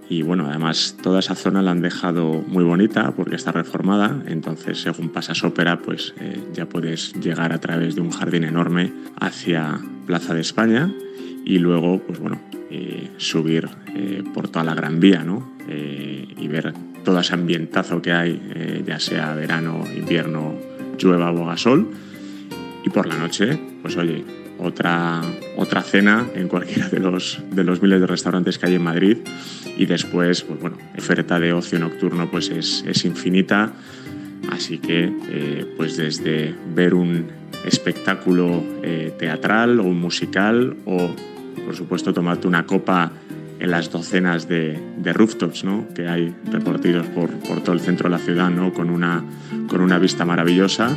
[0.10, 4.80] y bueno, además toda esa zona la han dejado muy bonita porque está reformada, entonces
[4.82, 9.80] según pasas ópera pues eh, ya puedes llegar a través de un jardín enorme hacia
[10.06, 10.94] Plaza de España
[11.44, 12.40] y luego pues bueno,
[12.70, 15.56] eh, subir eh, por toda la Gran Vía ¿no?
[15.68, 20.54] y ver todo ese ambientazo que hay, ya sea verano, invierno,
[21.00, 21.90] llueva o haga sol
[22.84, 24.24] y por la noche pues oye,
[24.60, 25.22] otra,
[25.58, 29.18] otra cena en cualquiera de los, de los miles de restaurantes que hay en Madrid
[29.78, 33.74] y después, pues bueno, oferta de ocio nocturno pues es, es infinita,
[34.52, 37.28] así que eh, pues desde ver un
[37.66, 41.10] espectáculo eh, teatral o un musical o
[41.66, 43.12] por supuesto tomarte una copa
[43.60, 45.88] en las docenas de, de rooftops ¿no?
[45.96, 48.74] que hay repartidos por, por, todo el centro de la ciudad ¿no?
[48.74, 49.24] con, una,
[49.68, 50.96] con una vista maravillosa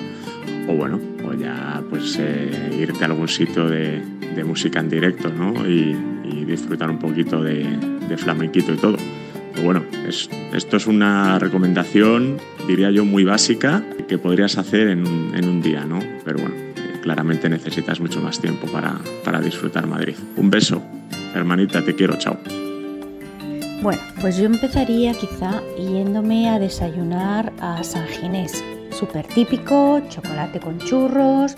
[0.69, 4.03] o bueno, o ya pues eh, irte a algún sitio de,
[4.35, 5.69] de música en directo ¿no?
[5.69, 7.65] y, y disfrutar un poquito de,
[8.09, 8.97] de flamenquito y todo.
[9.53, 12.37] Pero bueno, es, esto es una recomendación,
[12.67, 16.01] diría yo, muy básica que podrías hacer en en un día, ¿no?
[16.25, 20.15] Pero bueno, eh, claramente necesitas mucho más tiempo para, para disfrutar Madrid.
[20.37, 20.83] Un beso,
[21.35, 22.39] hermanita, te quiero, chao.
[23.83, 28.65] Bueno, pues yo empezaría quizá yéndome a desayunar a San Ginés.
[28.99, 31.55] Súper típico, chocolate con churros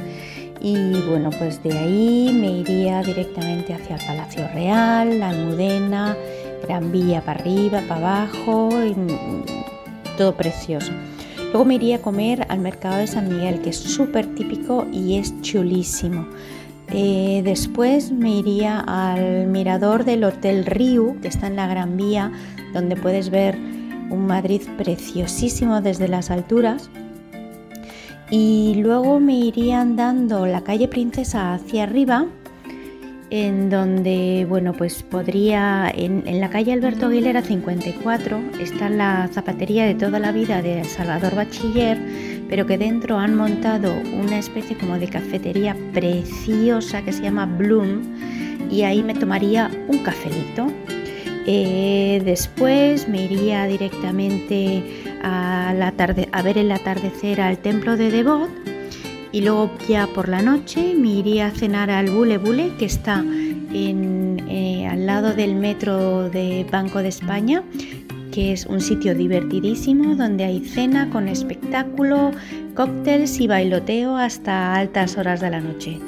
[0.60, 6.18] y bueno, pues de ahí me iría directamente hacia el Palacio Real, la Almudena,
[6.62, 8.68] Gran Vía para arriba, para abajo,
[10.18, 10.92] todo precioso.
[11.44, 15.16] Luego me iría a comer al mercado de San Miguel, que es súper típico y
[15.16, 16.26] es chulísimo.
[16.92, 22.32] Eh, después me iría al mirador del Hotel Riu, que está en la Gran Vía,
[22.74, 23.56] donde puedes ver
[24.10, 26.90] un Madrid preciosísimo desde las alturas
[28.30, 32.26] y luego me iría andando la calle Princesa hacia arriba,
[33.30, 39.94] en donde, bueno, pues podría, en, la calle Alberto Aguilera 54 está la zapatería de
[39.94, 41.98] toda la vida de Salvador Bachiller,
[42.48, 48.02] pero que dentro han montado una especie como de cafetería preciosa que se llama Bloom
[48.70, 50.66] y ahí me tomaría un cafelito.
[51.46, 58.10] Eh, después me iría directamente a, la tarde, a ver el atardecer al templo de
[58.10, 58.50] Devot
[59.32, 63.20] y luego ya por la noche me iría a cenar al Bule Bule que está
[63.20, 67.62] en, eh, al lado del metro de Banco de España
[68.30, 72.30] que es un sitio divertidísimo donde hay cena con espectáculo,
[72.74, 75.98] cócteles y bailoteo hasta altas horas de la noche.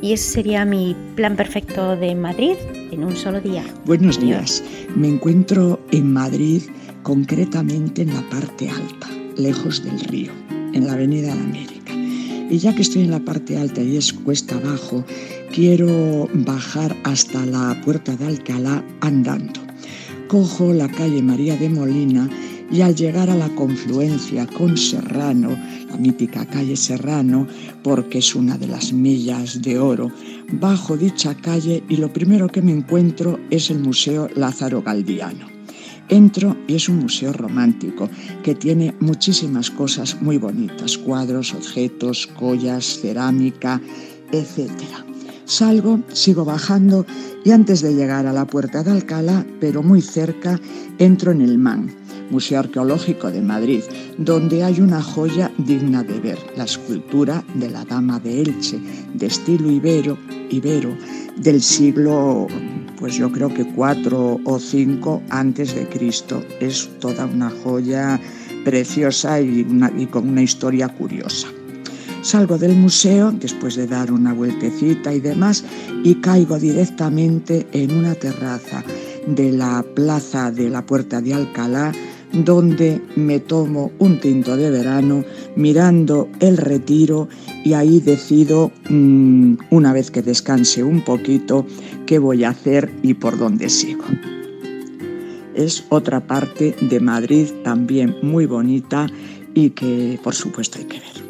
[0.00, 2.54] Y ese sería mi plan perfecto de Madrid
[2.92, 3.64] en un solo día.
[3.84, 4.62] Buenos días.
[4.94, 6.62] Me encuentro en Madrid,
[7.02, 10.32] concretamente en la parte alta, lejos del río,
[10.72, 11.94] en la Avenida de América.
[12.50, 15.04] Y ya que estoy en la parte alta y es cuesta abajo,
[15.52, 19.60] quiero bajar hasta la puerta de Alcalá andando.
[20.28, 22.28] Cojo la calle María de Molina
[22.70, 25.50] y al llegar a la confluencia con Serrano,
[25.88, 27.46] la mítica calle Serrano,
[27.82, 30.10] porque es una de las millas de oro,
[30.52, 35.57] bajo dicha calle y lo primero que me encuentro es el Museo Lázaro Galdiano.
[36.08, 38.08] Entro y es un museo romántico
[38.42, 43.80] que tiene muchísimas cosas muy bonitas, cuadros, objetos, collas, cerámica,
[44.32, 44.70] etc.
[45.44, 47.04] Salgo, sigo bajando
[47.44, 50.60] y antes de llegar a la puerta de Alcalá, pero muy cerca,
[50.98, 51.90] entro en el MAN,
[52.30, 53.82] Museo Arqueológico de Madrid,
[54.16, 58.78] donde hay una joya digna de ver, la escultura de la Dama de Elche,
[59.14, 60.18] de estilo ibero,
[60.50, 60.94] ibero
[61.36, 62.46] del siglo,
[62.98, 66.42] pues yo creo que cuatro o cinco antes de Cristo.
[66.60, 68.20] Es toda una joya
[68.64, 71.48] preciosa y, y con una historia curiosa.
[72.22, 75.64] Salgo del museo después de dar una vueltecita y demás
[76.02, 78.82] y caigo directamente en una terraza
[79.26, 81.92] de la plaza de la Puerta de Alcalá
[82.32, 85.24] donde me tomo un tinto de verano
[85.56, 87.28] mirando el retiro
[87.68, 91.66] y ahí decido, mm, una vez que descanse un poquito,
[92.06, 94.04] qué voy a hacer y por dónde sigo.
[95.54, 99.06] Es otra parte de Madrid también muy bonita
[99.52, 101.27] y que por supuesto hay que ver.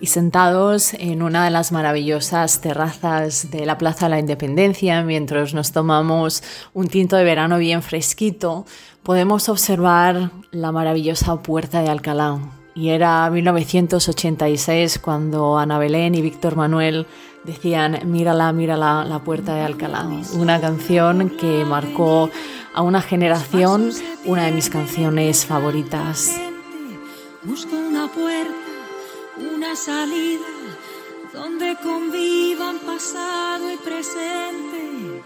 [0.00, 5.52] Y sentados en una de las maravillosas terrazas de la Plaza de la Independencia, mientras
[5.52, 8.64] nos tomamos un tinto de verano bien fresquito,
[9.02, 12.38] podemos observar la maravillosa Puerta de Alcalá.
[12.74, 17.06] Y era 1986 cuando Ana Belén y Víctor Manuel
[17.44, 20.08] decían, mírala, mírala, la Puerta de Alcalá.
[20.34, 22.30] Una canción que marcó
[22.74, 23.90] a una generación,
[24.24, 26.40] una de mis canciones favoritas.
[27.42, 28.69] Busco una puerta
[29.36, 30.46] una salida
[31.32, 35.22] donde convivan pasado y presente.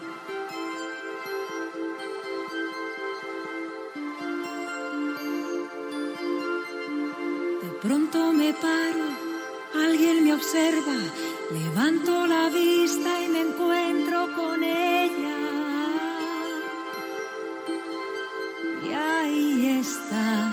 [7.62, 9.06] De pronto me paro,
[9.74, 10.96] alguien me observa,
[11.50, 15.36] levanto la vista y me encuentro con ella.
[18.86, 20.52] Y ahí está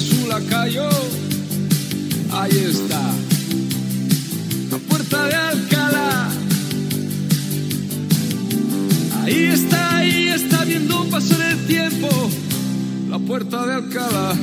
[0.00, 0.88] a su lacayo
[2.32, 3.02] ahí está.
[4.70, 6.28] La puerta de Alcalá.
[9.22, 12.08] Ahí está ahí está viendo pasar el tiempo.
[13.10, 14.34] La puerta de Alcalá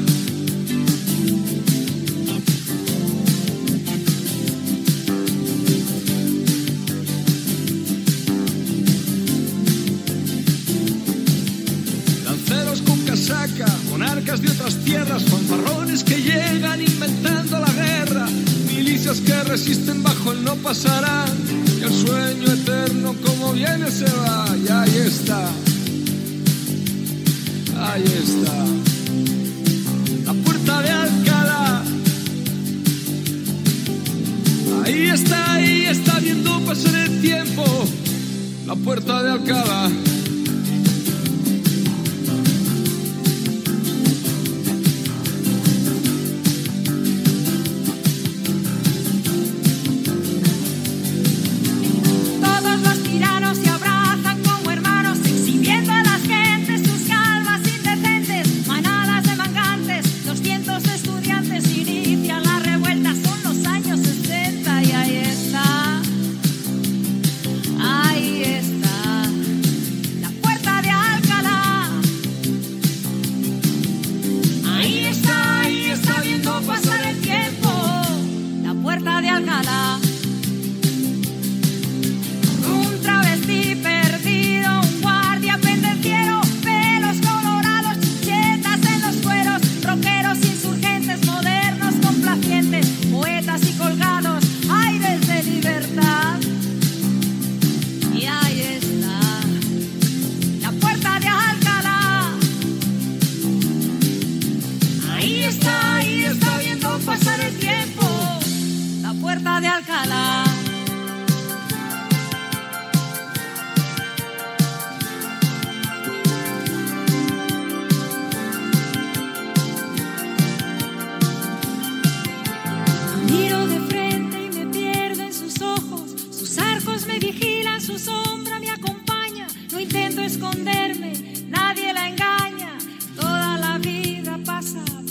[14.28, 18.28] monarcas de otras tierras, fanfarrones que llegan inventando la guerra,
[18.68, 21.30] milicias que resisten bajo el no pasarán,
[21.80, 25.50] y el sueño eterno como viene se va, y ahí está,
[27.80, 28.66] ahí está,
[30.26, 31.84] la puerta de Alcalá.
[34.86, 37.64] Ahí está, ahí está viendo pasar el tiempo,
[38.66, 40.07] la puerta de Alcalá.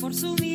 [0.06, 0.45] Por su mirada.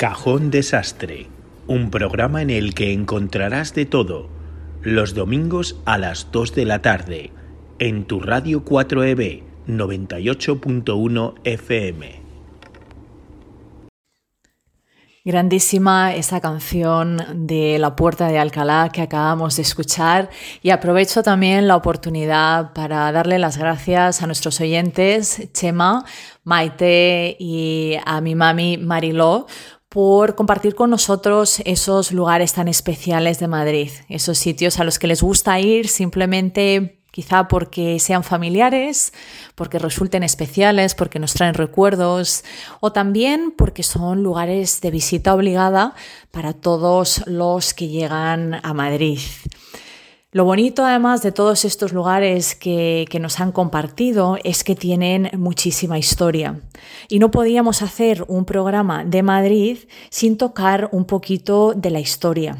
[0.00, 1.26] Cajón Desastre,
[1.66, 4.30] un programa en el que encontrarás de todo,
[4.80, 7.32] los domingos a las 2 de la tarde,
[7.78, 12.22] en tu radio 4EB 98.1 FM.
[15.22, 20.30] Grandísima esa canción de La Puerta de Alcalá que acabamos de escuchar
[20.62, 26.06] y aprovecho también la oportunidad para darle las gracias a nuestros oyentes, Chema,
[26.42, 29.46] Maite y a mi mami Mariló
[29.90, 35.08] por compartir con nosotros esos lugares tan especiales de Madrid, esos sitios a los que
[35.08, 39.12] les gusta ir simplemente quizá porque sean familiares,
[39.56, 42.44] porque resulten especiales, porque nos traen recuerdos
[42.78, 45.94] o también porque son lugares de visita obligada
[46.30, 49.18] para todos los que llegan a Madrid.
[50.32, 55.98] Lo bonito además de todos estos lugares que, nos han compartido es que tienen muchísima
[55.98, 56.60] historia.
[57.08, 59.78] Y no podíamos hacer un programa de Madrid
[60.08, 62.56] sin tocar un poquito de la historia.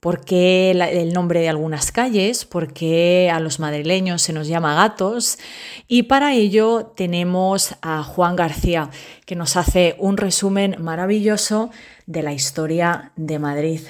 [0.00, 2.44] ¿Por qué el nombre de algunas calles?
[2.44, 5.38] ¿Por qué a los madrileños se nos llama gatos?
[5.86, 8.90] Y para ello tenemos a Juan García,
[9.26, 11.70] que nos hace un resumen maravilloso
[12.06, 13.80] de la historia de Madrid.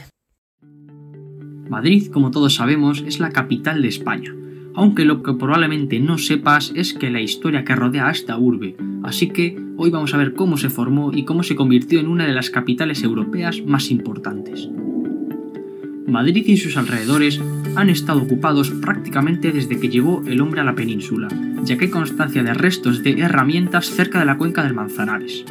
[1.69, 4.35] Madrid, como todos sabemos, es la capital de España,
[4.75, 8.77] aunque lo que probablemente no sepas es que la historia que rodea a esta urbe,
[9.03, 12.27] así que hoy vamos a ver cómo se formó y cómo se convirtió en una
[12.27, 14.69] de las capitales europeas más importantes.
[16.07, 17.41] Madrid y sus alrededores
[17.77, 21.29] han estado ocupados prácticamente desde que llegó el hombre a la península,
[21.62, 25.45] ya que hay constancia de restos de herramientas cerca de la cuenca del Manzanares.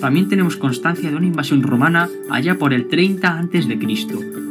[0.00, 3.78] También tenemos constancia de una invasión romana allá por el 30 a.C.,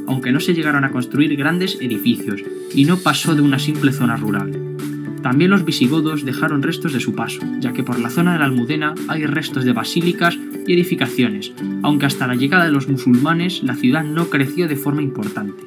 [0.07, 2.43] aunque no se llegaron a construir grandes edificios
[2.73, 4.76] y no pasó de una simple zona rural.
[5.21, 8.45] También los visigodos dejaron restos de su paso, ya que por la zona de la
[8.45, 10.37] Almudena hay restos de basílicas
[10.67, 11.51] y edificaciones,
[11.83, 15.63] aunque hasta la llegada de los musulmanes la ciudad no creció de forma importante.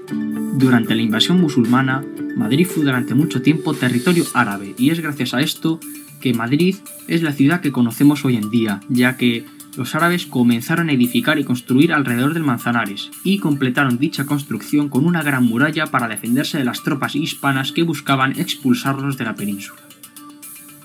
[0.54, 2.04] Durante la invasión musulmana,
[2.36, 5.80] Madrid fue durante mucho tiempo territorio árabe y es gracias a esto
[6.20, 6.76] que Madrid
[7.08, 9.44] es la ciudad que conocemos hoy en día, ya que
[9.76, 15.06] los árabes comenzaron a edificar y construir alrededor del Manzanares y completaron dicha construcción con
[15.06, 19.80] una gran muralla para defenderse de las tropas hispanas que buscaban expulsarlos de la península.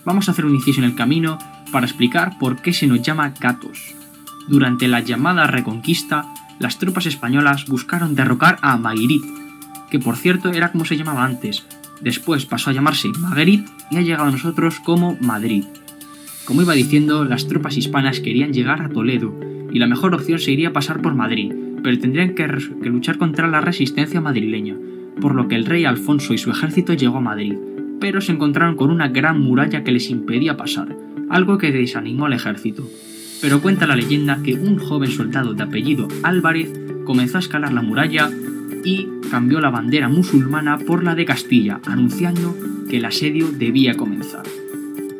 [0.05, 1.39] Vamos a hacer un inciso en el camino
[1.71, 3.95] para explicar por qué se nos llama gatos.
[4.47, 9.23] Durante la llamada Reconquista, las tropas españolas buscaron derrocar a Maguirit,
[9.89, 11.65] que por cierto era como se llamaba antes.
[12.01, 15.65] Después pasó a llamarse Maguerit y ha llegado a nosotros como Madrid.
[16.45, 19.33] Como iba diciendo, las tropas hispanas querían llegar a Toledo,
[19.71, 21.51] y la mejor opción sería pasar por Madrid,
[21.83, 22.45] pero tendrían que,
[22.81, 24.75] que, luchar contra la resistencia madrileña,
[25.19, 27.55] por lo que el rey Alfonso y su ejército llegó a Madrid,
[27.99, 30.95] pero se encontraron con una gran muralla que les impedía pasar,
[31.29, 32.87] algo que desanimó al ejército.
[33.41, 36.71] Pero cuenta la leyenda que un joven soldado de apellido Álvarez
[37.05, 38.29] comenzó a escalar la muralla
[38.83, 42.55] y cambió la bandera musulmana por la de Castilla, anunciando
[42.87, 44.43] que el asedio debía comenzar.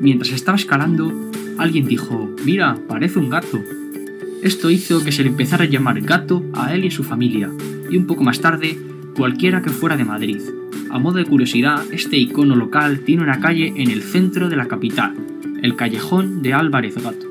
[0.06, 1.12] Mientras estaba escalando,
[1.58, 3.60] alguien dijo, mira, parece un gato.
[4.44, 7.50] Esto hizo que se le empezara a llamar gato a él y a su familia,
[7.90, 8.78] y un poco más tarde,
[9.16, 10.42] cualquiera que fuera de Madrid.
[10.92, 14.68] A modo de curiosidad, este icono local tiene una calle en el centro de la
[14.68, 15.16] capital,
[15.64, 17.26] el callejón de Álvarez Gato.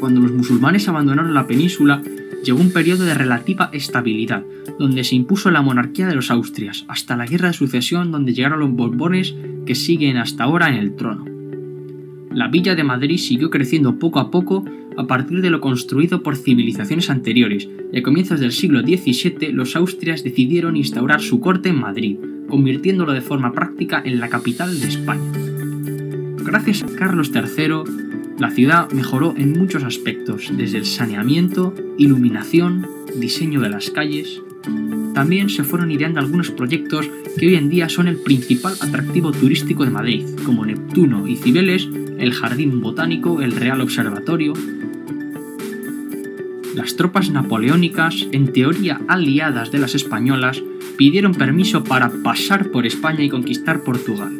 [0.00, 2.02] Cuando los musulmanes abandonaron la península,
[2.42, 4.42] llegó un periodo de relativa estabilidad,
[4.80, 8.58] donde se impuso la monarquía de los Austrias, hasta la guerra de sucesión donde llegaron
[8.58, 11.35] los Borbones que siguen hasta ahora en el trono.
[12.36, 14.62] La villa de Madrid siguió creciendo poco a poco
[14.98, 19.74] a partir de lo construido por civilizaciones anteriores, y a comienzos del siglo XVII los
[19.74, 24.86] Austrias decidieron instaurar su corte en Madrid, convirtiéndolo de forma práctica en la capital de
[24.86, 25.32] España.
[26.44, 32.86] Gracias a Carlos III, la ciudad mejoró en muchos aspectos, desde el saneamiento, iluminación,
[33.18, 34.42] diseño de las calles.
[35.16, 37.08] También se fueron ideando algunos proyectos
[37.38, 41.88] que hoy en día son el principal atractivo turístico de Madrid, como Neptuno y Cibeles,
[42.18, 44.52] el Jardín Botánico, el Real Observatorio.
[46.74, 50.62] Las tropas napoleónicas, en teoría aliadas de las españolas,
[50.98, 54.32] pidieron permiso para pasar por España y conquistar Portugal.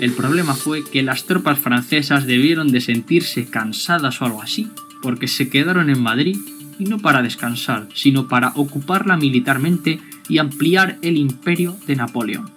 [0.00, 4.68] El problema fue que las tropas francesas debieron de sentirse cansadas o algo así,
[5.02, 6.38] porque se quedaron en Madrid
[6.78, 12.50] y no para descansar, sino para ocuparla militarmente y ampliar el imperio de Napoleón.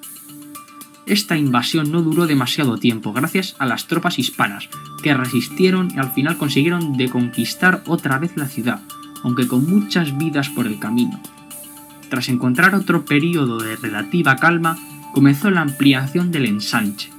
[1.05, 4.67] Esta invasión no duró demasiado tiempo gracias a las tropas hispanas,
[5.01, 8.81] que resistieron y al final consiguieron deconquistar otra vez la ciudad,
[9.23, 11.21] aunque con muchas vidas por el camino.
[12.09, 14.77] Tras encontrar otro periodo de relativa calma,
[15.13, 17.09] comenzó la ampliación del ensanche.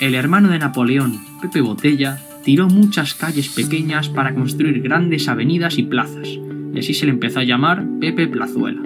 [0.00, 5.82] El hermano de Napoleón, Pepe Botella, tiró muchas calles pequeñas para construir grandes avenidas y
[5.82, 8.82] plazas, y así se le empezó a llamar Pepe Plazuela.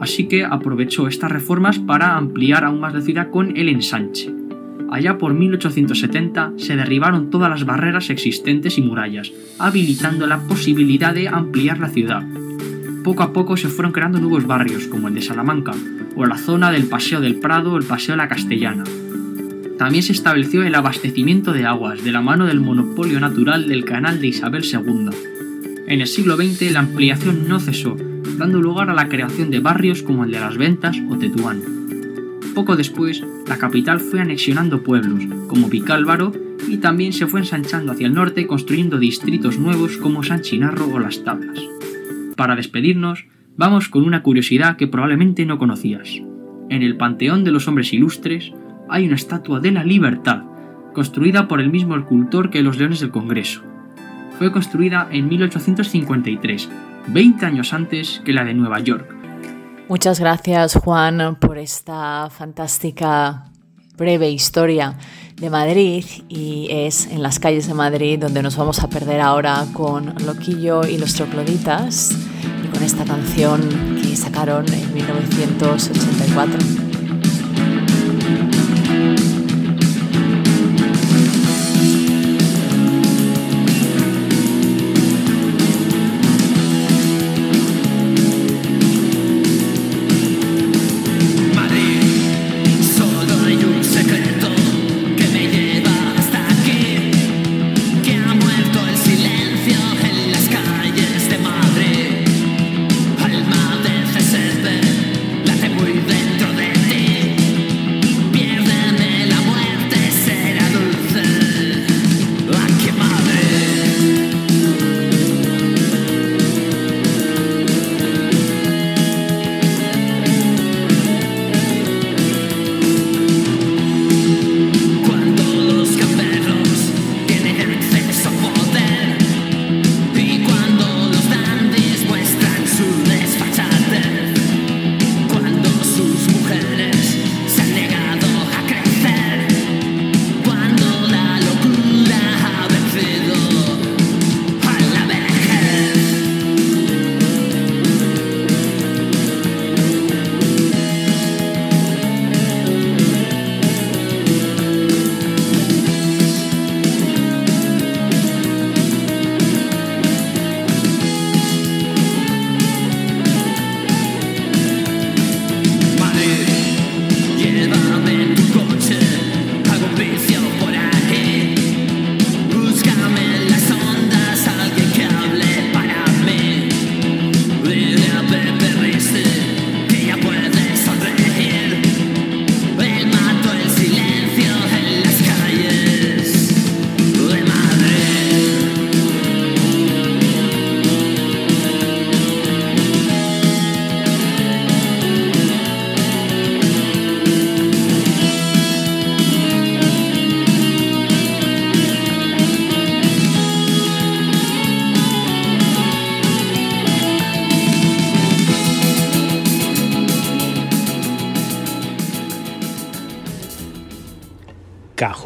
[0.00, 4.32] Así que aprovechó estas reformas para ampliar aún más la ciudad con el ensanche.
[4.92, 11.26] Allá por 1870 se derribaron todas las barreras existentes y murallas, habilitando la posibilidad de
[11.26, 12.22] ampliar la ciudad.
[13.02, 15.72] Poco a poco se fueron creando nuevos barrios, como el de Salamanca,
[16.14, 18.84] o la zona del Paseo del Prado o el Paseo de la Castellana.
[19.78, 24.20] También se estableció el abastecimiento de aguas de la mano del monopolio natural del canal
[24.20, 25.10] de Isabel II.
[25.88, 27.96] En el siglo XX la ampliación no cesó,
[28.38, 31.62] dando lugar a la creación de barrios como el de Las Ventas o Tetuán.
[32.54, 36.32] Poco después, la capital fue anexionando pueblos, como Vicálvaro,
[36.68, 41.00] y también se fue ensanchando hacia el norte construyendo distritos nuevos como San Chinarro o
[41.00, 41.58] Las Tablas.
[42.36, 46.08] Para despedirnos, vamos con una curiosidad que probablemente no conocías.
[46.70, 48.52] En el Panteón de los Hombres Ilustres
[48.94, 50.42] hay una estatua de la libertad,
[50.92, 53.62] construida por el mismo escultor que los Leones del Congreso.
[54.38, 56.68] Fue construida en 1853,
[57.08, 59.12] 20 años antes que la de Nueva York.
[59.88, 63.46] Muchas gracias Juan por esta fantástica
[63.96, 64.94] breve historia
[65.40, 69.66] de Madrid y es en las calles de Madrid donde nos vamos a perder ahora
[69.72, 72.16] con Loquillo y los Trocloditas
[72.64, 73.60] y con esta canción
[74.00, 76.93] que sacaron en 1984.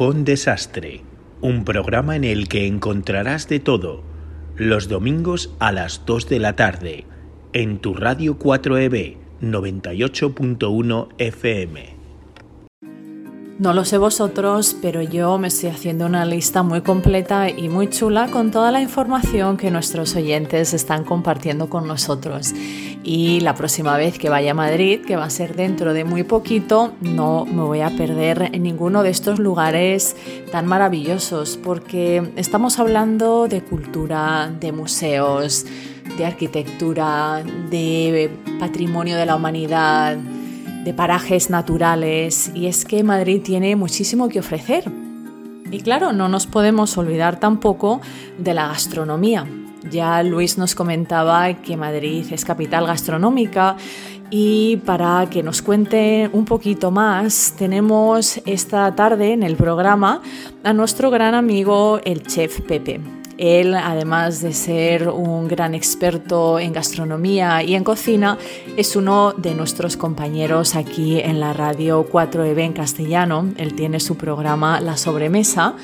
[0.09, 1.01] Cajón Desastre,
[1.39, 4.01] un programa en el que encontrarás de todo,
[4.55, 7.05] los domingos a las 2 de la tarde,
[7.53, 11.98] en tu radio 4EB 98.1 FM.
[13.59, 17.89] No lo sé vosotros, pero yo me estoy haciendo una lista muy completa y muy
[17.89, 22.53] chula con toda la información que nuestros oyentes están compartiendo con nosotros.
[23.03, 26.23] Y la próxima vez que vaya a Madrid, que va a ser dentro de muy
[26.23, 30.15] poquito, no me voy a perder en ninguno de estos lugares
[30.53, 35.65] tan maravillosos, porque estamos hablando de cultura, de museos,
[36.17, 40.17] de arquitectura, de patrimonio de la humanidad
[40.83, 44.91] de parajes naturales y es que Madrid tiene muchísimo que ofrecer.
[45.71, 48.01] Y claro, no nos podemos olvidar tampoco
[48.37, 49.45] de la gastronomía.
[49.89, 53.77] Ya Luis nos comentaba que Madrid es capital gastronómica
[54.29, 60.21] y para que nos cuente un poquito más, tenemos esta tarde en el programa
[60.63, 63.18] a nuestro gran amigo el chef Pepe.
[63.39, 68.37] Él, además de ser un gran experto en gastronomía y en cocina,
[68.75, 73.49] es uno de nuestros compañeros aquí en la radio 4EB en castellano.
[73.55, 75.75] Él tiene su programa La Sobremesa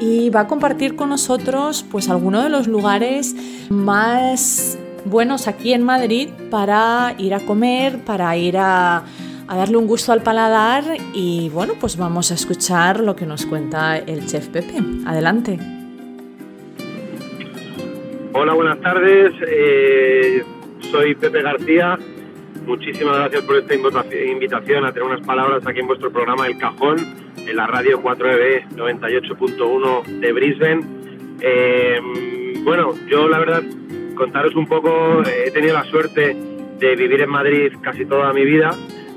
[0.00, 3.36] y va a compartir con nosotros pues algunos de los lugares
[3.68, 9.04] más buenos aquí en Madrid para ir a comer, para ir a,
[9.48, 13.44] a, darle un gusto al paladar y bueno, pues vamos a escuchar lo que nos
[13.44, 14.82] cuenta el chef Pepe.
[15.04, 15.81] Adelante.
[18.34, 19.34] Hola, buenas tardes.
[19.46, 20.42] Eh,
[20.90, 21.98] soy Pepe García.
[22.64, 26.96] Muchísimas gracias por esta invitación a tener unas palabras aquí en vuestro programa El Cajón,
[27.36, 30.80] en la radio 4EB 98.1 de Brisbane.
[31.42, 32.00] Eh,
[32.64, 33.62] bueno, yo la verdad,
[34.14, 36.34] contaros un poco, he tenido la suerte
[36.78, 38.70] de vivir en Madrid casi toda mi vida,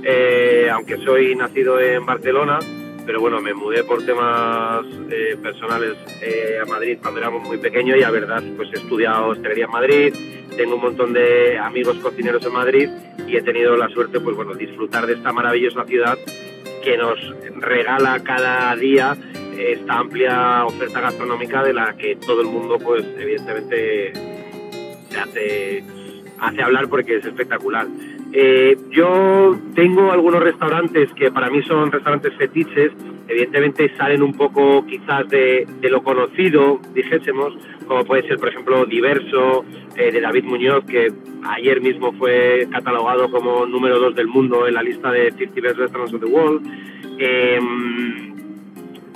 [0.04, 2.60] eh, aunque soy nacido en Barcelona
[3.06, 7.98] pero bueno, me mudé por temas eh, personales eh, a Madrid cuando éramos muy pequeños
[7.98, 10.14] y a verdad pues he estudiado hostelería en Madrid,
[10.56, 12.90] tengo un montón de amigos cocineros en Madrid
[13.28, 16.18] y he tenido la suerte pues bueno, disfrutar de esta maravillosa ciudad
[16.84, 17.20] que nos
[17.56, 19.16] regala cada día
[19.58, 24.14] esta amplia oferta gastronómica de la que todo el mundo pues evidentemente
[25.10, 25.84] se hace,
[26.40, 27.88] hace hablar porque es espectacular.
[28.38, 32.92] Eh, yo tengo algunos restaurantes que para mí son restaurantes fetiches,
[33.30, 37.54] evidentemente salen un poco quizás de, lo conocido, dijésemos,
[37.88, 39.64] como puede ser por ejemplo Diverso,
[39.96, 41.14] eh, de David Muñoz, que
[41.46, 45.78] ayer mismo fue catalogado como número dos del mundo en la lista de 50 Best
[45.78, 46.68] Restaurants of the World.
[47.18, 48.36] Em,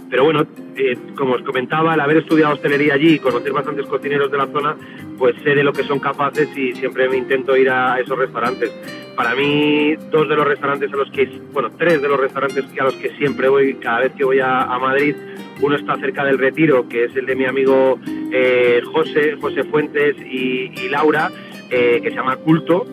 [0.09, 0.47] pero bueno,
[0.77, 4.47] eh, como os comentaba, el haber estudiado hostelería allí y conocer bastantes cocineros de la
[4.47, 4.77] zona,
[5.17, 8.71] pues sé de lo que son capaces y siempre me intento ir a esos restaurantes.
[9.19, 12.83] Para mí, dos de los restaurantes a los que, bueno, tres de los restaurantes a
[12.85, 15.13] los que siempre voy cada vez que voy a, Madrid,
[15.59, 17.99] uno está cerca del Retiro, que es el de mi amigo
[18.31, 21.29] eh, José, José Fuentes y, Laura,
[21.69, 22.87] eh, que se llama Culto.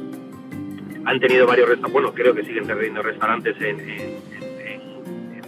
[1.05, 3.79] Han tenido varios restaurantes, bueno, creo que siguen teniendo restaurantes en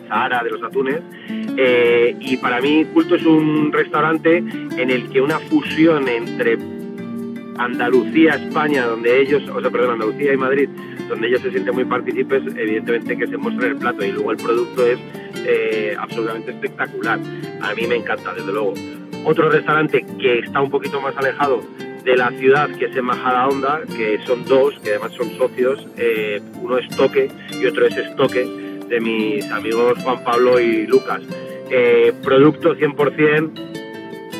[0.07, 1.01] Sahara de los Atunes.
[1.57, 6.57] Eh, y para mí Culto es un restaurante en el que una fusión entre
[7.59, 10.69] Andalucía, España, donde ellos, o sea, perdón, Andalucía y Madrid,
[11.09, 14.37] donde ellos se sienten muy partícipes, evidentemente que se muestra el plato y luego el
[14.37, 14.99] producto es
[15.47, 17.19] eh, absolutamente espectacular.
[17.63, 18.75] A mí me encanta, desde luego.
[19.25, 21.63] Otro restaurante que está un poquito más alejado
[22.05, 26.41] de la ciudad, que es en Majadahonda, que son dos, que además son socios, eh,
[26.63, 27.31] uno es Toque
[27.61, 28.45] y otro es Estoque,
[28.89, 31.21] de mis amigos Juan Pablo y Lucas.
[31.71, 33.51] Eh, producto 100%,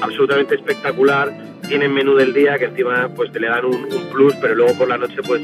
[0.01, 1.48] absolutamente espectacular.
[1.69, 4.89] Tienen menú del día que encima pues te le dan un, plus, pero luego por
[4.89, 5.43] la noche pues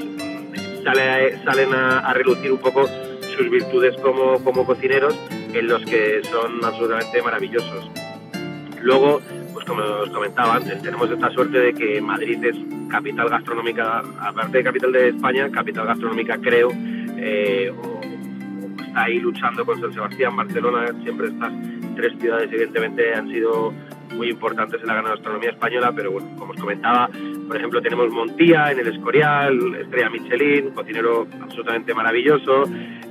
[0.83, 2.89] sale, salen a, relucir un poco
[3.37, 5.15] sus virtudes como, como cocineros,
[5.53, 7.91] en los que son absolutamente maravillosos.
[8.81, 9.21] Luego,
[9.53, 12.57] pues como os comentaba antes, tenemos esta suerte de que Madrid es
[12.91, 16.71] capital gastronómica, aparte de capital de España, capital gastronómica creo,
[17.19, 17.73] eh,
[18.95, 21.53] ahí luchando con San Sebastián, Barcelona, siempre estas
[21.97, 23.73] tres ciudades evidentemente han sido
[24.15, 27.09] muy importantes en la gastronomía española, pero bueno, como os comentaba,
[27.47, 32.65] por ejemplo tenemos Montía en el Escorial, Estrella Michelin, cocinero absolutamente maravilloso.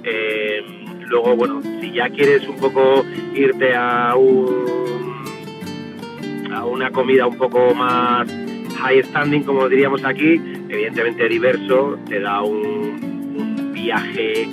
[0.04, 0.64] Eh,
[1.08, 4.84] luego, bueno, si ya quieres un poco irte a un
[6.54, 8.28] a una comida un poco más
[8.78, 10.39] high standing, como diríamos aquí,
[10.70, 14.47] evidentemente diverso, te da un, viaje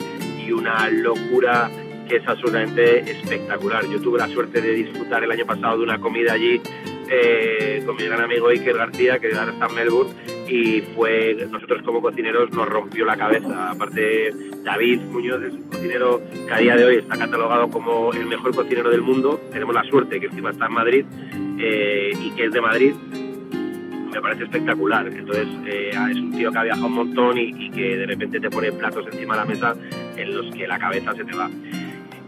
[0.52, 1.70] una locura
[2.16, 3.84] es absolutamente espectacular.
[3.86, 6.60] Yo tuve la suerte de disfrutar el año pasado de una comida allí
[7.10, 10.12] eh, con mi gran amigo Iker García, que ahora está en Melbourne,
[10.48, 13.70] y fue, nosotros como cocineros nos rompió la cabeza.
[13.70, 14.32] Aparte,
[14.62, 18.54] David Muñoz es un cocinero que a día de hoy está catalogado como el mejor
[18.54, 19.40] cocinero del mundo.
[19.50, 21.04] Tenemos la suerte que encima está en Madrid
[21.58, 22.94] eh, y que es de Madrid
[24.10, 25.06] me parece espectacular.
[25.06, 28.50] Entonces, eh, es un tío que ha viajado un montón y, que de repente te
[28.50, 29.76] pone platos encima de la mesa
[30.16, 31.48] en los que la cabeza se te va.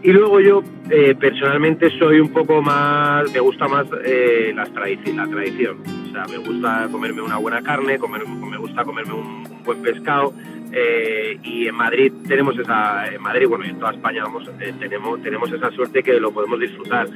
[0.03, 5.13] Y luego yo eh, personalmente soy un poco más, me gusta más eh, las tradici
[5.13, 5.77] la tradición.
[6.09, 10.33] O sea, me gusta comerme una buena carne, comer, me gusta comerme un, buen pescado.
[10.73, 15.21] Eh, y en Madrid tenemos esa, en Madrid, bueno, y en toda España vamos, tenemos,
[15.21, 17.07] tenemos esa suerte que lo podemos disfrutar.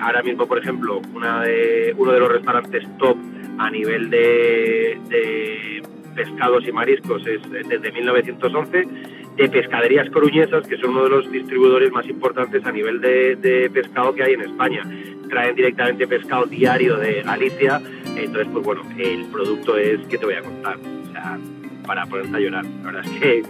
[0.00, 3.16] ahora mismo, por ejemplo, una de, uno de los restaurantes top
[3.58, 5.82] a nivel de, de
[6.16, 8.88] pescados y mariscos es desde 1911
[9.36, 14.14] de pescaderías coruñesas, que son uno de los distribuidores más importantes a nivel de, pescado
[14.14, 14.82] que hay en España.
[15.28, 17.80] Traen directamente pescado diario de Galicia,
[18.16, 20.76] entonces, pues bueno, el producto es, que te voy a contar?
[20.76, 21.38] O sea,
[21.86, 22.64] para ponerte a llorar.
[22.64, 23.42] La verdad es que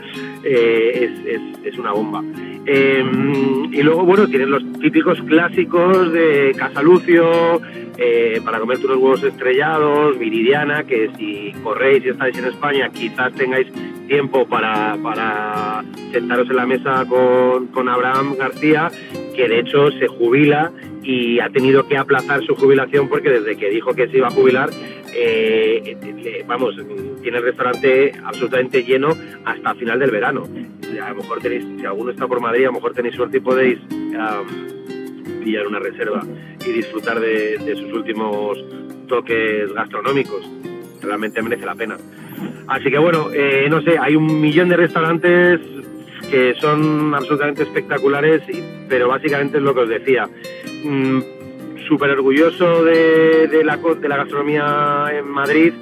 [0.44, 2.22] eh, es, una bomba.
[2.64, 7.60] Em, y luego, bueno, tienen los típicos clásicos de Casalucio,
[7.98, 13.32] eh, para comerte unos huevos estrellados, Viridiana, que si corréis y estáis en España, quizás
[13.34, 13.66] tengáis
[14.06, 18.90] tiempo para, para sentaros en la mesa con, con Abraham García,
[19.34, 20.72] que de hecho se jubila
[21.02, 24.30] y ha tenido que aplazar su jubilación porque desde que dijo que se iba a
[24.30, 24.70] jubilar,
[25.14, 26.76] eh, vamos,
[27.22, 30.44] tiene el restaurante absolutamente lleno hasta final del verano.
[31.02, 33.40] A lo mejor tenéis, si alguno está por Madrid, a lo mejor tenéis suerte y
[33.40, 33.78] podéis
[35.42, 36.22] pillar una reserva
[36.64, 38.58] y disfrutar de, sus últimos
[39.08, 40.48] toques gastronómicos.
[41.00, 41.96] Realmente merece la pena.
[42.68, 45.60] Así que bueno, eh, no sé, hay un millón de restaurantes
[46.30, 48.42] que son absolutamente espectaculares,
[48.88, 50.28] pero básicamente es lo que os decía.
[50.84, 51.20] Mm,
[51.88, 55.72] Súper orgulloso de, la, de la gastronomía en Madrid.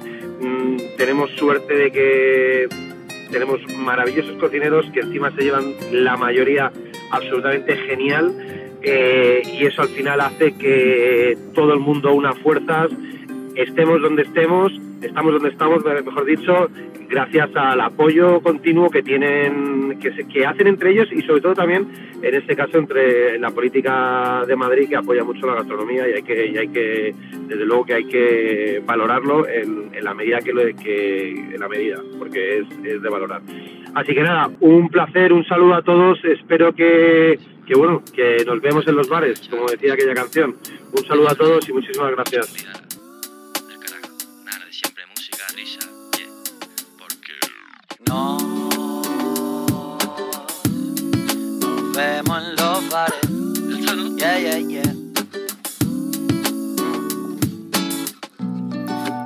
[0.41, 2.67] Mm, tenemos suerte de que
[3.31, 6.71] tenemos maravillosos cocineros que encima se llevan la mayoría
[7.11, 8.33] absolutamente genial
[8.83, 12.89] eh, y eso al final hace que todo el mundo una fuerzas,
[13.55, 14.71] estemos donde estemos,
[15.01, 16.69] estamos donde estamos, mejor dicho,
[17.09, 21.87] gracias al apoyo continuo que tienen, que, que hacen entre ellos y sobre todo también,
[22.21, 26.23] en este caso, entre la política de Madrid que apoya mucho la gastronomía y hay
[26.23, 27.13] que, hay que
[27.47, 32.01] desde luego que hay que valorarlo en, la medida que, lo, que en la medida,
[32.17, 33.41] porque es, es de valorar.
[33.93, 37.37] Así que nada, un placer, un saludo a todos, espero que
[37.71, 40.55] que bueno, que nos vemos en los bares, como decía aquella canción.
[40.91, 42.90] Un saludo a todos y muchísimas gracias.
[48.11, 48.37] No,
[51.59, 53.21] nos vemos en los bares.
[54.17, 54.95] Yeah, yeah, yeah.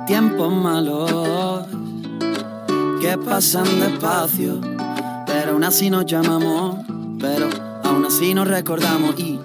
[0.06, 1.66] Tiempos malos
[3.00, 4.60] que pasan despacio,
[5.26, 6.76] pero aún así nos llamamos,
[7.18, 7.48] pero
[7.86, 9.38] Aún así nos recordamos y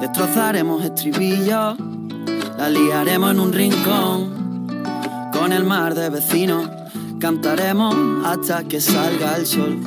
[0.00, 1.76] destrozaremos estribillos,
[2.56, 4.80] la liaremos en un rincón
[5.30, 6.79] con el mar de vecinos.
[7.20, 7.94] Cantaremos
[8.24, 9.78] hasta que salga el sol.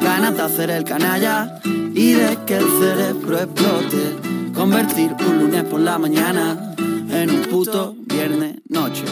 [0.00, 4.16] Ganas de hacer el canalla y de que el cerebro explote.
[4.52, 6.74] Convertir un lunes por la mañana
[7.10, 9.04] en un puto viernes noche.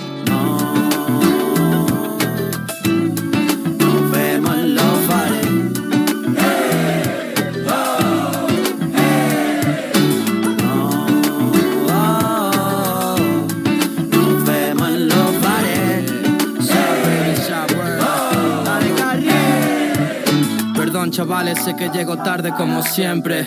[21.12, 23.46] Chavales, sé que llego tarde como siempre.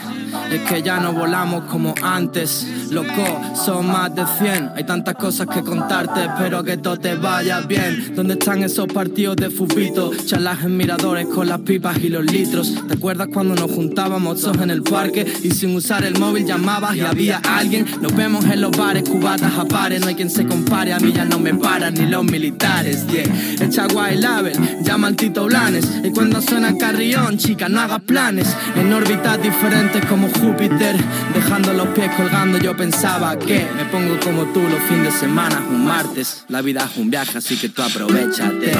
[0.51, 2.67] Es que ya no volamos como antes.
[2.91, 4.71] Loco, son más de 100.
[4.75, 6.25] Hay tantas cosas que contarte.
[6.25, 8.13] Espero que todo te vaya bien.
[8.15, 10.11] ¿Dónde están esos partidos de fubito?
[10.25, 12.73] Charlas miradores con las pipas y los litros.
[12.87, 15.25] ¿Te acuerdas cuando nos juntábamos todos en el parque?
[15.43, 17.85] Y sin usar el móvil llamabas y había alguien.
[18.01, 20.01] Nos vemos en los bares, cubatas a pares.
[20.01, 20.93] No hay quien se compare.
[20.93, 23.05] A mí ya no me paran ni los militares.
[23.07, 23.65] Yeah.
[23.65, 25.85] Echa guay label, llama al Tito Blanes.
[26.03, 28.55] Y cuando suena el carrión, chica, no hagas planes.
[28.75, 30.95] En órbitas diferentes como Júpiter,
[31.33, 32.57] dejando los pies colgando.
[32.57, 36.45] Yo pensaba que me pongo como tú los fines de semana, un martes.
[36.47, 38.71] La vida es un viaje, así que tú aprovechate.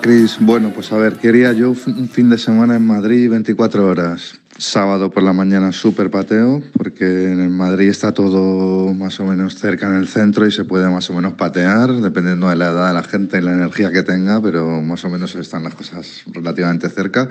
[0.00, 3.86] Hola Cris, bueno pues a ver, quería yo un fin de semana en Madrid 24
[3.86, 4.40] horas.
[4.56, 9.88] Sábado por la mañana súper pateo, porque en Madrid está todo más o menos cerca
[9.88, 12.94] en el centro y se puede más o menos patear, dependiendo de la edad de
[12.94, 16.88] la gente y la energía que tenga, pero más o menos están las cosas relativamente
[16.88, 17.28] cerca.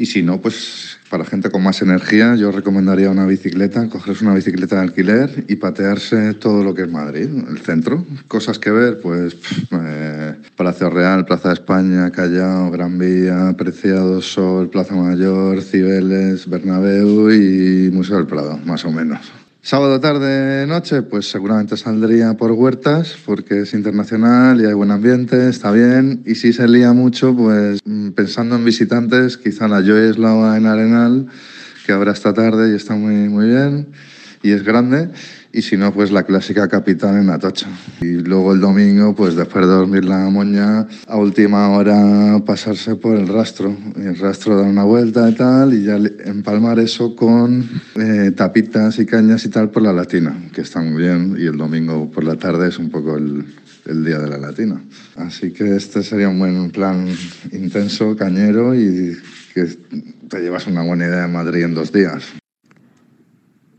[0.00, 4.32] Y si no, pues para gente con más energía, yo recomendaría una bicicleta, cogerse una
[4.32, 8.06] bicicleta de alquiler y patearse todo lo que es Madrid, el centro.
[8.26, 9.36] Cosas que ver, pues
[9.72, 17.30] eh, Palacio Real, Plaza de España, Callao, Gran Vía, Preciado, Sol, Plaza Mayor, Cibeles, Bernabéu
[17.30, 19.39] y Museo del Prado, más o menos.
[19.62, 25.50] Sábado tarde, noche, pues seguramente saldría por huertas porque es internacional y hay buen ambiente,
[25.50, 26.22] está bien.
[26.24, 31.26] Y si se lía mucho, pues mm, pensando en visitantes, quizá la Joy en Arenal,
[31.84, 33.88] que habrá esta tarde y está muy, muy bien
[34.42, 35.10] y es grande
[35.52, 37.66] y si no, pues la clásica capital en Atocha.
[38.00, 43.16] Y luego el domingo, pues después de dormir la moña, a última hora pasarse por
[43.16, 43.76] el rastro.
[43.96, 49.04] El rastro dar una vuelta y tal, y ya empalmar eso con eh, tapitas y
[49.04, 51.36] cañas y tal por la latina, que está muy bien.
[51.38, 53.44] Y el domingo por la tarde es un poco el,
[53.84, 54.82] el día de la latina.
[55.16, 57.06] Así que este sería un buen plan
[57.52, 59.14] intenso, cañero y
[59.52, 59.66] que
[60.26, 62.32] te llevas una buena idea de Madrid en dos días.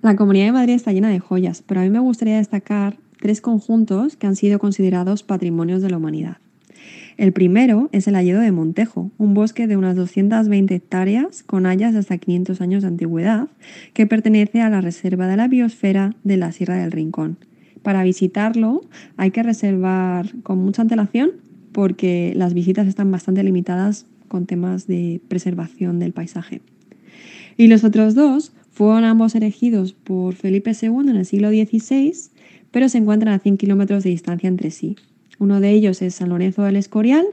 [0.03, 3.41] La Comunidad de Madrid está llena de joyas, pero a mí me gustaría destacar tres
[3.41, 6.37] conjuntos que han sido considerados patrimonios de la humanidad.
[7.21, 11.93] El primero es el Alledo de Montejo, un bosque de unas 220 hectáreas con hayas
[11.93, 13.47] de hasta 500 años de antigüedad,
[13.93, 17.37] que pertenece a la Reserva de la Biosfera de la Sierra del Rincón.
[17.83, 18.81] Para visitarlo
[19.17, 21.33] hay que reservar con mucha antelación
[21.73, 26.61] porque las visitas están bastante limitadas con temas de preservación del paisaje.
[27.55, 32.13] Y los otros dos fueron ambos erigidos por Felipe II en el siglo XVI,
[32.71, 34.95] pero se encuentran a 100 kilómetros de distancia entre sí.
[35.41, 37.25] Uno de ellos es San Lorenzo del Escorial,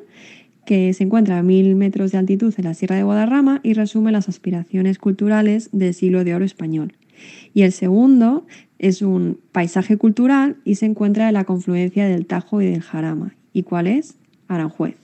[0.65, 4.13] que se encuentra a 1000 metros de altitud en la Sierra de Guadarrama y resume
[4.13, 6.95] las aspiraciones culturales del siglo de oro español.
[7.53, 8.47] Y el segundo
[8.79, 13.35] es un paisaje cultural y se encuentra en la confluencia del Tajo y del Jarama.
[13.53, 14.17] ¿Y cuál es?
[14.47, 14.97] Aranjuez.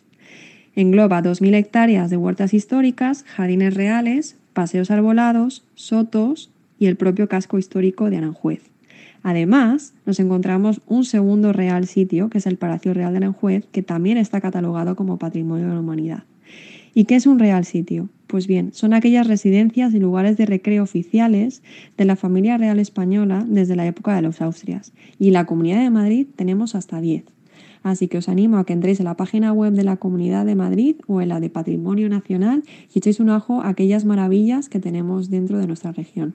[0.74, 7.58] Engloba 2.000 hectáreas de huertas históricas, jardines reales, paseos arbolados, sotos y el propio casco
[7.58, 8.73] histórico de Aranjuez.
[9.24, 13.82] Además, nos encontramos un segundo real sitio, que es el Palacio Real de Aranjuez, que
[13.82, 16.24] también está catalogado como Patrimonio de la Humanidad.
[16.92, 18.10] ¿Y qué es un real sitio?
[18.26, 21.62] Pues bien, son aquellas residencias y lugares de recreo oficiales
[21.96, 24.92] de la familia real española desde la época de los Austrias.
[25.18, 27.24] Y en la Comunidad de Madrid tenemos hasta 10.
[27.82, 30.54] Así que os animo a que entréis en la página web de la Comunidad de
[30.54, 32.62] Madrid o en la de Patrimonio Nacional
[32.94, 36.34] y echéis un ojo a aquellas maravillas que tenemos dentro de nuestra región.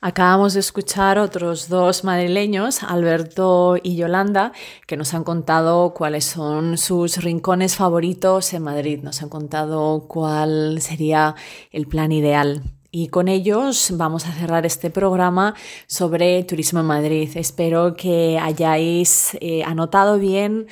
[0.00, 4.52] Acabamos de escuchar otros dos madrileños, Alberto y Yolanda,
[4.86, 9.00] que nos han contado cuáles son sus rincones favoritos en Madrid.
[9.02, 11.34] Nos han contado cuál sería
[11.72, 15.56] el plan ideal y con ellos vamos a cerrar este programa
[15.88, 17.30] sobre turismo en Madrid.
[17.34, 20.68] Espero que hayáis eh, anotado bien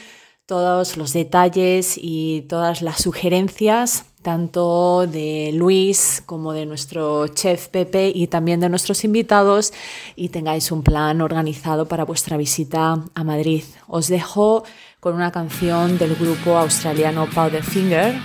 [0.47, 8.11] todos los detalles y todas las sugerencias, tanto de Luis como de nuestro chef Pepe
[8.13, 9.73] y también de nuestros invitados,
[10.17, 13.63] y tengáis un plan organizado para vuestra visita a Madrid.
[13.87, 14.65] Os dejo
[14.99, 18.17] con una canción del grupo australiano Powderfinger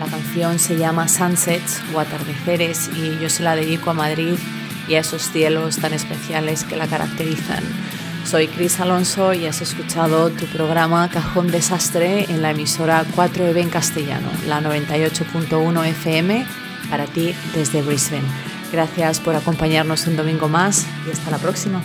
[0.00, 4.34] la canción se llama Sunsets o Atardeceres y yo se la dedico a Madrid
[4.88, 7.62] y a esos cielos tan especiales que la caracterizan.
[8.24, 13.68] Soy Cris Alonso y has escuchado tu programa Cajón Desastre en la emisora 4EB en
[13.68, 16.46] castellano, la 98.1 FM,
[16.88, 18.22] para ti desde Brisbane.
[18.72, 21.82] Gracias por acompañarnos un domingo más y hasta la próxima.